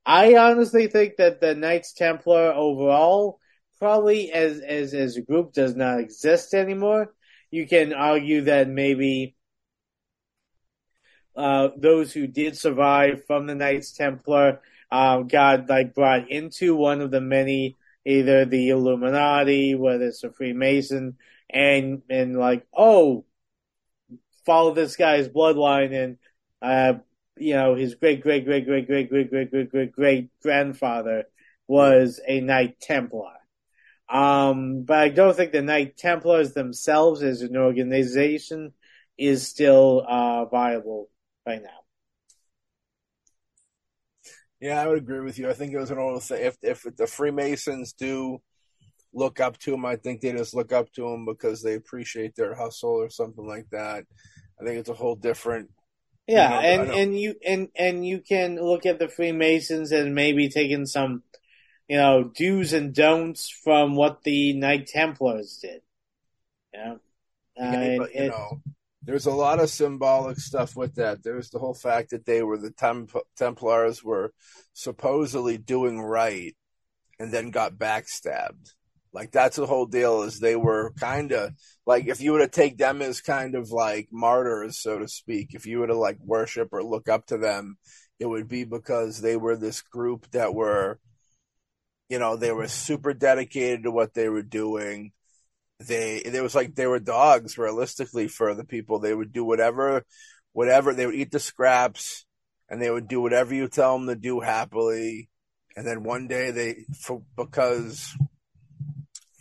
[0.06, 3.40] I honestly think that the Knights Templar overall,
[3.80, 7.16] probably as, as, as a group does not exist anymore.
[7.50, 9.36] You can argue that maybe,
[11.36, 14.62] uh, those who did survive from the Knights Templar,
[14.92, 17.76] um, got like brought into one of the many,
[18.06, 21.18] either the Illuminati, whether it's a Freemason,
[21.50, 23.26] and, and like, oh,
[24.46, 26.18] follow this guy's bloodline and,
[26.62, 27.00] uh,
[27.38, 31.26] you know, his great, great, great, great, great, great, great, great, great, great grandfather,
[31.68, 33.34] was a Knight Templar.
[34.10, 38.74] Um, but I don't think the Knight Templars themselves as an organization
[39.18, 41.10] is still uh, viable
[41.46, 41.79] right now.
[44.62, 45.50] Yeah, I would agree with you.
[45.50, 46.44] I think it was an old thing.
[46.44, 48.42] If if the Freemasons do
[49.14, 52.36] look up to him, I think they just look up to him because they appreciate
[52.36, 54.06] their hustle or something like that.
[54.60, 55.70] I think it's a whole different.
[56.28, 60.14] Yeah, you know, and and you and and you can look at the Freemasons and
[60.14, 61.24] maybe taking some,
[61.88, 65.82] you know, do's and don'ts from what the Knight Templars did.
[66.74, 66.94] Yeah,
[67.60, 68.62] uh, yeah, but, you it, know,
[69.04, 71.24] there's a lot of symbolic stuff with that.
[71.24, 74.34] There's the whole fact that they were the Temp- Templars were
[74.74, 76.56] supposedly doing right,
[77.20, 78.74] and then got backstabbed.
[79.12, 80.24] Like that's the whole deal.
[80.24, 81.54] Is they were kind of
[81.86, 85.54] like if you were to take them as kind of like martyrs, so to speak.
[85.54, 87.78] If you were to like worship or look up to them,
[88.20, 91.00] it would be because they were this group that were,
[92.10, 95.14] you know, they were super dedicated to what they were doing.
[95.80, 99.00] They it was like they were dogs, realistically, for the people.
[99.00, 100.04] They would do whatever,
[100.52, 102.26] whatever they would eat the scraps,
[102.70, 105.30] and they would do whatever you tell them to do happily.
[105.76, 108.14] And then one day they, for, because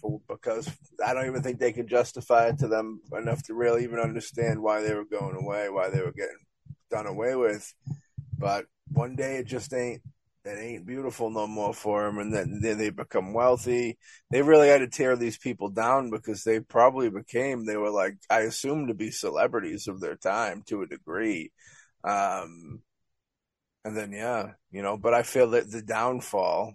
[0.00, 0.70] for, because
[1.04, 4.62] I don't even think they could justify it to them enough to really even understand
[4.62, 6.38] why they were going away, why they were getting
[6.90, 7.72] done away with.
[8.36, 10.02] But one day it just ain't
[10.48, 13.98] it ain't beautiful no more for them, and then, then they become wealthy.
[14.30, 18.16] They really had to tear these people down because they probably became they were like
[18.30, 21.52] I assume to be celebrities of their time to a degree.
[22.04, 22.82] Um,
[23.84, 26.74] and then yeah, you know, but I feel that the downfall,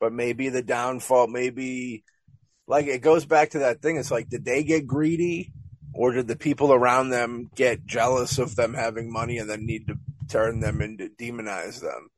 [0.00, 2.04] but maybe the downfall, maybe
[2.66, 3.96] like it goes back to that thing.
[3.96, 5.52] It's like, did they get greedy,
[5.94, 9.88] or did the people around them get jealous of them having money and then need
[9.88, 9.96] to
[10.28, 12.08] turn them into demonize them?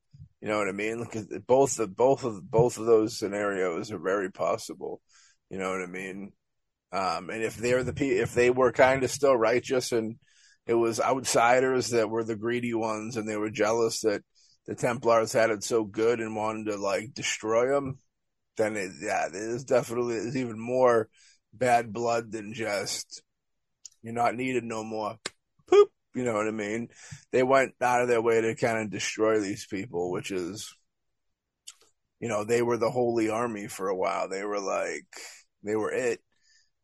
[0.45, 1.03] You know what I mean?
[1.03, 5.01] Because both of both of both of those scenarios are very possible.
[5.49, 6.33] You know what I mean?
[6.91, 10.17] Um, and if they're the if they were kind of still righteous and
[10.67, 14.21] it was outsiders that were the greedy ones and they were jealous that
[14.67, 17.97] the Templars had it so good and wanted to like destroy them,
[18.55, 21.09] then it, yeah, there's definitely there's even more
[21.55, 23.23] bad blood than just
[24.03, 25.15] you're not needed no more.
[26.15, 26.87] You know what I mean?
[27.31, 30.73] They went out of their way to kind of destroy these people, which is,
[32.21, 34.29] you know, they were the holy army for a while.
[34.29, 35.05] They were like,
[35.63, 36.21] they were it.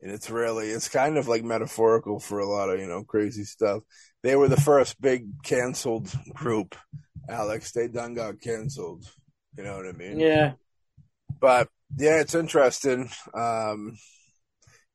[0.02, 3.46] And it's really, it's kind of like metaphorical for a lot of, you know, crazy
[3.46, 3.84] stuff.
[4.24, 6.76] They were the first big canceled group,
[7.30, 7.72] Alex.
[7.72, 9.06] They done got canceled.
[9.58, 10.20] You know what I mean?
[10.20, 10.54] yeah,
[11.40, 13.10] but yeah, it's interesting.
[13.34, 13.98] Um,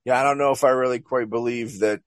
[0.04, 2.00] yeah, I don't know if I really quite believe that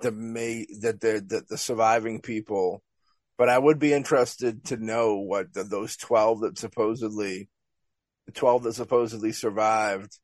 [0.00, 2.82] the may that the, the the surviving people,
[3.38, 7.48] but I would be interested to know what the, those twelve that supposedly,
[8.26, 10.18] the twelve that supposedly survived,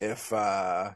[0.00, 0.90] if uh,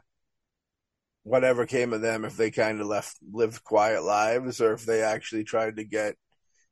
[1.23, 5.01] whatever came of them, if they kind of left lived quiet lives, or if they
[5.01, 6.15] actually tried to get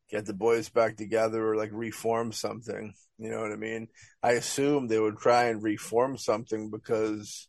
[0.09, 2.93] get the boys back together or like reform something.
[3.17, 3.87] You know what I mean?
[4.21, 7.47] I assume they would try and reform something because,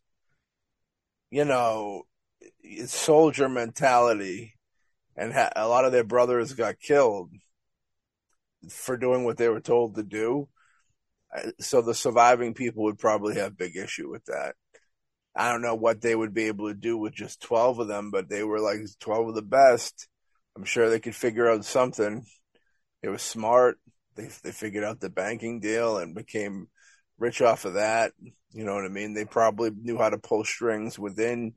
[1.30, 2.04] you know,
[2.86, 4.54] soldier mentality,
[5.16, 7.30] and ha- a lot of their brothers got killed
[8.70, 10.48] for doing what they were told to do.
[11.60, 14.54] So the surviving people would probably have big issue with that.
[15.36, 18.10] I don't know what they would be able to do with just 12 of them,
[18.12, 20.06] but they were like 12 of the best.
[20.56, 22.24] I'm sure they could figure out something.
[23.02, 23.78] It was smart.
[24.14, 26.68] They they figured out the banking deal and became
[27.18, 28.12] rich off of that.
[28.52, 29.14] You know what I mean?
[29.14, 31.54] They probably knew how to pull strings within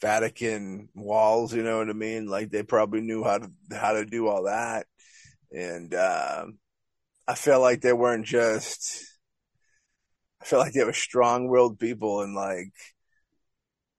[0.00, 1.54] Vatican walls.
[1.54, 2.26] You know what I mean?
[2.26, 4.86] Like they probably knew how to how to do all that.
[5.52, 6.46] And uh,
[7.26, 9.04] I felt like they weren't just.
[10.40, 12.72] I felt like they were strong-willed people, and like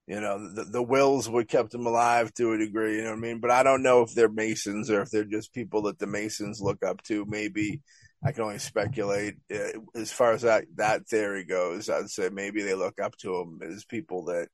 [0.10, 3.18] you know, the, the wills would kept them alive to a degree, you know what
[3.18, 3.40] I mean?
[3.40, 6.60] But I don't know if they're Masons or if they're just people that the Masons
[6.60, 7.26] look up to.
[7.28, 7.82] Maybe
[8.26, 9.36] I can only speculate.
[9.54, 13.38] Uh, as far as that, that theory goes, I'd say maybe they look up to
[13.38, 14.48] them as people that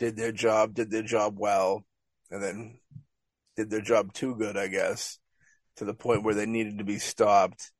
[0.00, 1.84] did their job, did their job well,
[2.30, 2.78] and then
[3.56, 5.18] did their job too good, I guess,
[5.76, 7.70] to the point where they needed to be stopped.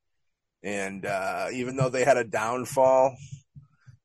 [0.62, 3.16] And uh, even though they had a downfall,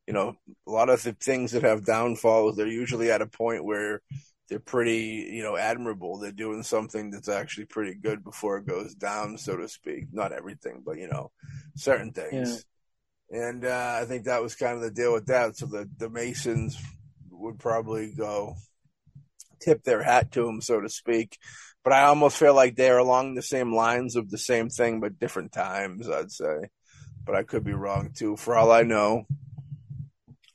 [0.08, 3.66] you know, a lot of the things that have downfalls, they're usually at a point
[3.66, 4.02] where
[4.48, 6.18] they're pretty, you know, admirable.
[6.18, 10.06] They're doing something that's actually pretty good before it goes down, so to speak.
[10.14, 11.32] Not everything, but you know,
[11.76, 12.64] certain things.
[13.30, 13.50] Yeah.
[13.50, 15.58] And uh, I think that was kind of the deal with that.
[15.58, 16.78] So the the Masons
[17.38, 18.56] would probably go
[19.62, 21.38] tip their hat to him, so to speak.
[21.84, 25.20] But I almost feel like they're along the same lines of the same thing, but
[25.20, 26.10] different times.
[26.10, 26.70] I'd say.
[27.26, 28.38] but I could be wrong too.
[28.38, 29.26] For all I know,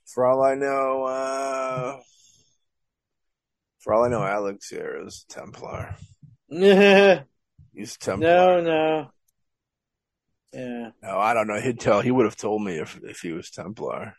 [0.07, 2.01] for all I know, uh,
[3.81, 5.97] for all I know, Alex here is Templar.
[6.49, 8.29] He's Templar.
[8.29, 9.11] No, no.
[10.53, 10.91] Yeah.
[11.03, 11.61] No, I don't know.
[11.61, 12.01] He'd tell.
[12.01, 14.15] He would have told me if if he was Templar.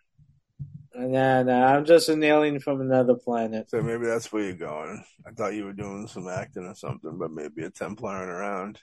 [1.08, 1.66] Nah, nah.
[1.66, 3.70] I'm just an alien from another planet.
[3.70, 5.04] So maybe that's where you're going.
[5.26, 8.80] I thought you were doing some acting or something, but maybe a Templar around.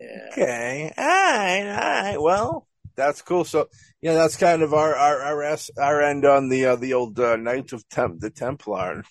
[0.00, 0.28] Yeah.
[0.32, 0.92] Okay.
[0.96, 1.66] All right.
[1.68, 2.20] All right.
[2.20, 3.44] Well, that's cool.
[3.44, 3.68] So,
[4.00, 7.18] yeah, that's kind of our our our, S, our end on the uh, the old
[7.18, 9.04] uh, Knights of Temp the Templar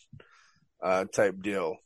[0.84, 1.78] uh, type deal.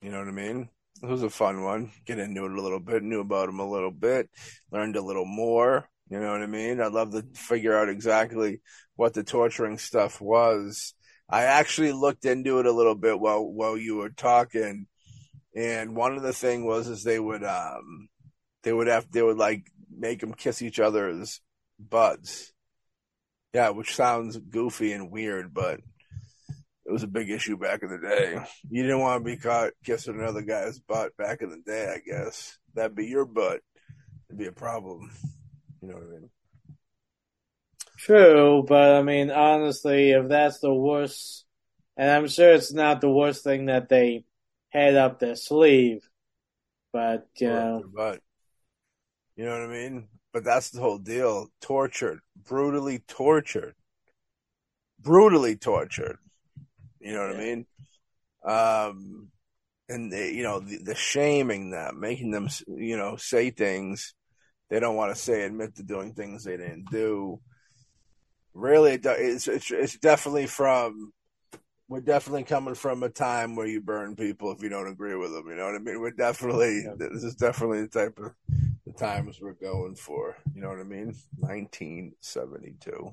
[0.00, 0.68] You know what I mean?
[1.02, 1.90] It was a fun one.
[2.06, 4.30] Get into it a little bit, knew about him a little bit,
[4.70, 5.88] learned a little more.
[6.12, 6.78] You know what I mean?
[6.78, 8.60] I'd love to figure out exactly
[8.96, 10.92] what the torturing stuff was.
[11.26, 14.88] I actually looked into it a little bit while while you were talking,
[15.56, 18.10] and one of the thing was is they would um
[18.62, 21.40] they would have they would like make them kiss each other's
[21.78, 22.52] butts.
[23.54, 25.80] Yeah, which sounds goofy and weird, but
[26.84, 28.38] it was a big issue back in the day.
[28.68, 32.00] You didn't want to be caught kissing another guy's butt back in the day, I
[32.06, 32.58] guess.
[32.74, 33.60] That'd be your butt.
[34.28, 35.10] It'd be a problem.
[35.82, 36.30] You know what I mean?
[37.98, 41.44] True, but I mean, honestly, if that's the worst,
[41.96, 44.24] and I'm sure it's not the worst thing that they
[44.70, 46.08] had up their sleeve,
[46.92, 48.20] but you Or know, but.
[49.36, 50.08] You know what I mean?
[50.32, 51.48] But that's the whole deal.
[51.60, 53.74] Tortured, brutally tortured,
[55.00, 56.18] brutally tortured.
[57.00, 57.66] You know what I mean?
[58.44, 59.28] Um,
[59.88, 64.14] and they, you know the, the shaming them, making them, you know, say things
[64.72, 67.38] they don't want to say, admit to doing things they didn't do.
[68.54, 71.12] Really, it's it's, it's definitely from.
[71.88, 75.30] We're definitely coming from a time where you burn people if you don't agree with
[75.30, 75.46] them.
[75.46, 76.00] You know what I mean?
[76.00, 78.32] We're definitely this is definitely the type of
[78.86, 80.38] the times we're going for.
[80.54, 81.14] You know what I mean?
[81.36, 83.12] 1972.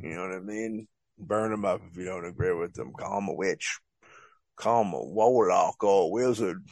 [0.00, 0.88] You know what I mean?
[1.18, 2.94] Burn them up if you don't agree with them.
[2.98, 3.78] Call them a witch.
[4.56, 6.64] Call them a warlock or a wizard.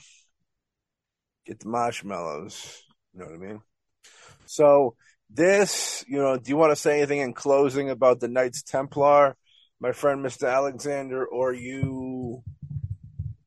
[1.45, 2.83] Get the marshmallows.
[3.13, 3.61] You know what I mean?
[4.47, 4.97] So
[5.31, 9.37] this, you know, do you want to say anything in closing about the Knights Templar,
[9.81, 10.53] my friend Mr.
[10.53, 12.43] Alexander, or you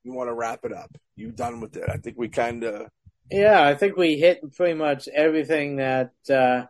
[0.04, 0.96] you want to wrap it up?
[1.16, 1.90] You done with it?
[1.90, 2.90] I think we kind of
[3.32, 6.66] yeah, I think we hit pretty much everything that uh,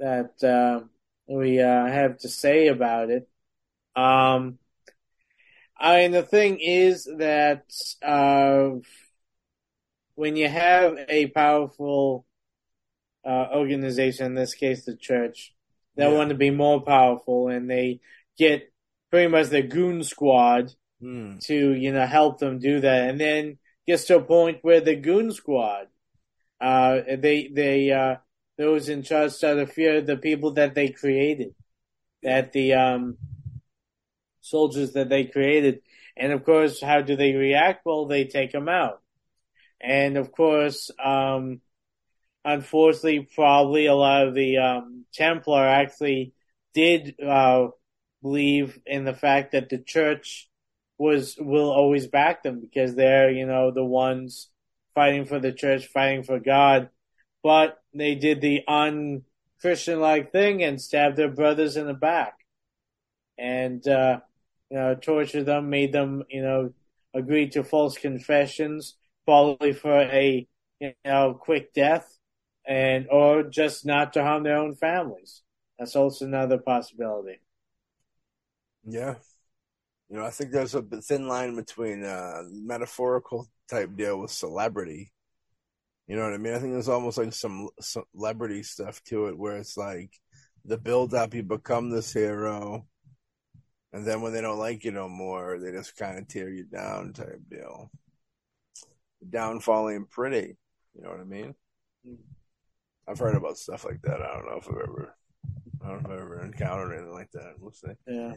[0.00, 0.84] that uh,
[1.28, 3.28] we uh, have to say about it.
[3.94, 4.58] Um,
[5.78, 7.64] I mean, the thing is that
[8.02, 8.80] uh,
[10.16, 12.26] when you have a powerful
[13.28, 15.54] uh, organization, in this case the church,
[15.96, 16.16] that Yeah.
[16.16, 18.00] want to be more powerful, and they
[18.38, 18.72] get
[19.10, 23.58] pretty much their goon squad hmm, to you know help them do that, and then
[23.86, 25.88] gets to a point where the goon squad,
[26.60, 28.16] uh, they they uh,
[28.56, 31.54] those in charge start to fear the people that they created,
[32.22, 33.18] that the um,
[34.40, 35.82] soldiers that they created,
[36.16, 37.84] and of course, how do they react?
[37.84, 39.02] Well, they take them out,
[39.82, 41.60] and of course, um,
[42.44, 46.32] unfortunately, probably a lot of the um, Templar actually
[46.74, 47.68] did uh,
[48.22, 50.48] believe in the fact that the church
[50.98, 54.48] was will always back them because they're you know the ones
[54.94, 56.90] fighting for the church, fighting for God,
[57.42, 59.22] but they did the un
[59.60, 62.34] Christian like thing and stabbed their brothers in the back,
[63.38, 64.18] and uh,
[64.70, 66.72] you know tortured them, made them you know
[67.14, 70.48] agree to false confessions, probably for a
[70.80, 72.17] you know quick death,
[72.68, 75.42] and or just not to harm their own families.
[75.78, 77.40] That's also another possibility.
[78.84, 79.16] yeah.
[80.10, 85.12] You know, I think there's a thin line between uh, metaphorical type deal with celebrity.
[86.08, 86.54] You know what I mean?
[86.54, 90.10] I think there's almost like some celebrity stuff to it, where it's like
[90.64, 92.86] the build up, you become this hero,
[93.92, 96.64] and then when they don't like you no more, they just kind of tear you
[96.64, 97.90] down, type deal.
[99.28, 100.56] Downfall ain't pretty.
[100.94, 101.54] You know what I mean?
[103.08, 104.20] I've heard about stuff like that.
[104.20, 105.14] I don't know if I've ever,
[105.82, 107.54] I don't know if I've ever encountered anything like that.
[107.58, 107.92] We'll see.
[108.06, 108.34] Yeah.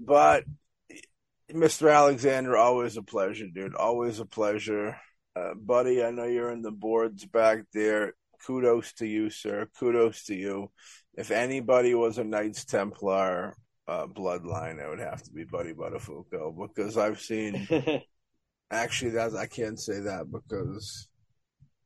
[0.00, 0.44] But
[1.52, 1.94] Mr.
[1.94, 3.74] Alexander, always a pleasure, dude.
[3.74, 4.96] Always a pleasure.
[5.36, 8.14] Uh, buddy, I know you're in the boards back there.
[8.46, 9.68] Kudos to you, sir.
[9.78, 10.70] Kudos to you.
[11.16, 13.56] If anybody was a Knights Templar
[13.86, 17.68] uh, bloodline, it would have to be Buddy Buttafuoco because I've seen.
[18.70, 21.08] Actually, that I can't say that because,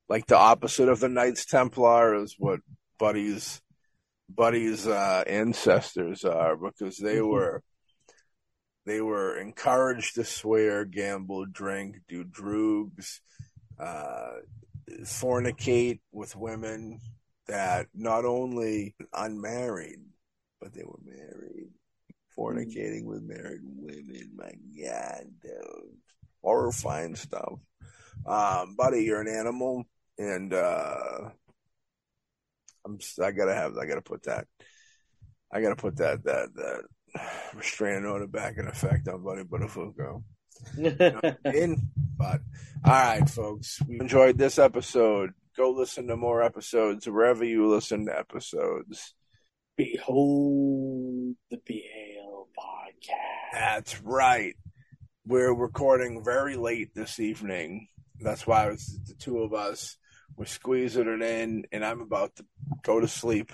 [0.08, 2.60] like, the opposite of the Knights Templar is what
[2.98, 3.60] Buddy's
[4.28, 7.28] Buddy's uh, ancestors are because they Mhm.
[7.30, 7.62] were
[8.84, 13.20] they were encouraged to swear, gamble, drink, do drugs,
[13.78, 14.38] uh,
[15.02, 16.98] fornicate with women,
[17.46, 20.00] that not only unmarried,
[20.60, 21.68] but they were married,
[22.36, 24.30] fornicating with married women.
[24.34, 24.52] My
[24.82, 25.96] God, dude.
[26.40, 27.58] horrifying stuff.
[28.24, 29.84] Um, buddy, you're an animal,
[30.18, 31.30] and uh,
[32.84, 32.98] I'm.
[33.22, 33.76] I gotta have.
[33.76, 34.46] I gotta put that.
[35.52, 36.82] I gotta put that that that
[37.54, 40.22] restraining order back in effect on Buddy Buttafuoco.
[40.76, 42.40] in, but
[42.84, 45.30] all right, folks, we enjoyed this episode.
[45.56, 49.14] Go listen to more episodes wherever you listen to episodes.
[49.76, 53.52] Behold the Pale podcast.
[53.52, 54.54] That's right.
[55.24, 57.88] We're recording very late this evening.
[58.20, 59.96] That's why it's the two of us.
[60.38, 62.44] We're squeezing it in, and I'm about to
[62.84, 63.50] go to sleep.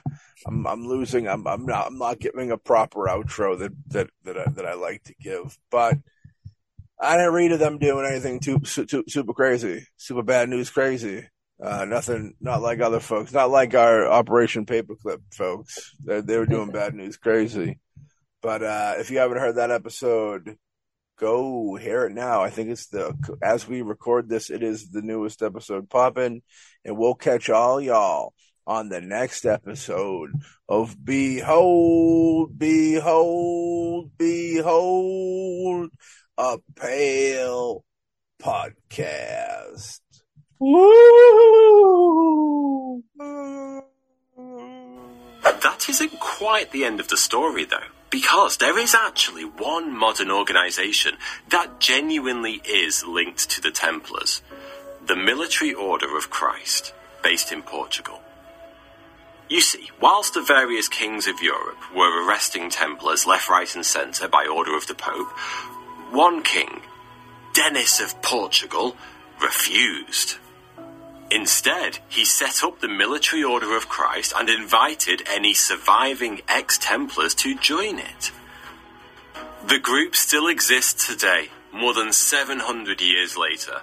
[0.46, 1.26] I'm I'm losing.
[1.26, 4.74] I'm I'm not I'm not giving a proper outro that that that I, that I
[4.74, 5.98] like to give, but.
[6.96, 11.26] I didn't read of them doing anything too, too super crazy, super bad news crazy.
[11.62, 15.94] Uh, nothing, not like other folks, not like our Operation Paperclip folks.
[16.02, 17.80] They, they were doing bad news crazy.
[18.42, 20.56] But uh, if you haven't heard that episode,
[21.18, 22.42] go hear it now.
[22.42, 26.42] I think it's the as we record this, it is the newest episode popping,
[26.84, 28.34] and we'll catch all y'all
[28.66, 30.30] on the next episode
[30.68, 35.90] of Behold, Behold, Behold
[36.38, 37.84] a Pale
[38.42, 40.00] Podcast.
[45.62, 47.78] That isn't quite the end of the story, though,
[48.14, 51.16] because there is actually one modern organisation
[51.48, 54.40] that genuinely is linked to the Templars
[55.04, 58.20] the Military Order of Christ, based in Portugal.
[59.48, 64.28] You see, whilst the various kings of Europe were arresting Templars left, right, and centre
[64.28, 65.30] by order of the Pope,
[66.12, 66.82] one king,
[67.52, 68.96] Denis of Portugal,
[69.42, 70.36] refused.
[71.30, 77.34] Instead, he set up the Military Order of Christ and invited any surviving ex Templars
[77.36, 78.30] to join it.
[79.66, 83.80] The group still exists today, more than 700 years later,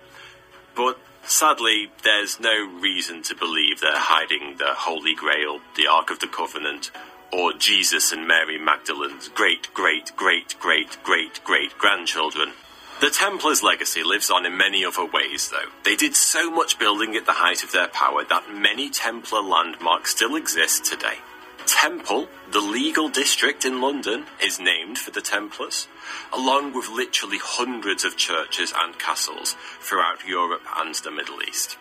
[0.75, 6.19] but sadly, there's no reason to believe they're hiding the Holy Grail, the Ark of
[6.19, 6.91] the Covenant,
[7.31, 12.53] or Jesus and Mary Magdalene's great, great, great, great, great, great grandchildren.
[13.01, 15.71] The Templars' legacy lives on in many other ways, though.
[15.83, 20.11] They did so much building at the height of their power that many Templar landmarks
[20.11, 21.17] still exist today.
[21.65, 25.87] Temple, the legal district in London, is named for the Templars,
[26.31, 31.77] along with literally hundreds of churches and castles throughout Europe and the Middle East.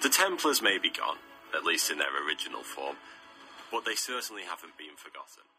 [0.00, 1.18] The Templars may be gone,
[1.54, 2.96] at least in their original form,
[3.70, 5.51] but they certainly haven't been forgotten.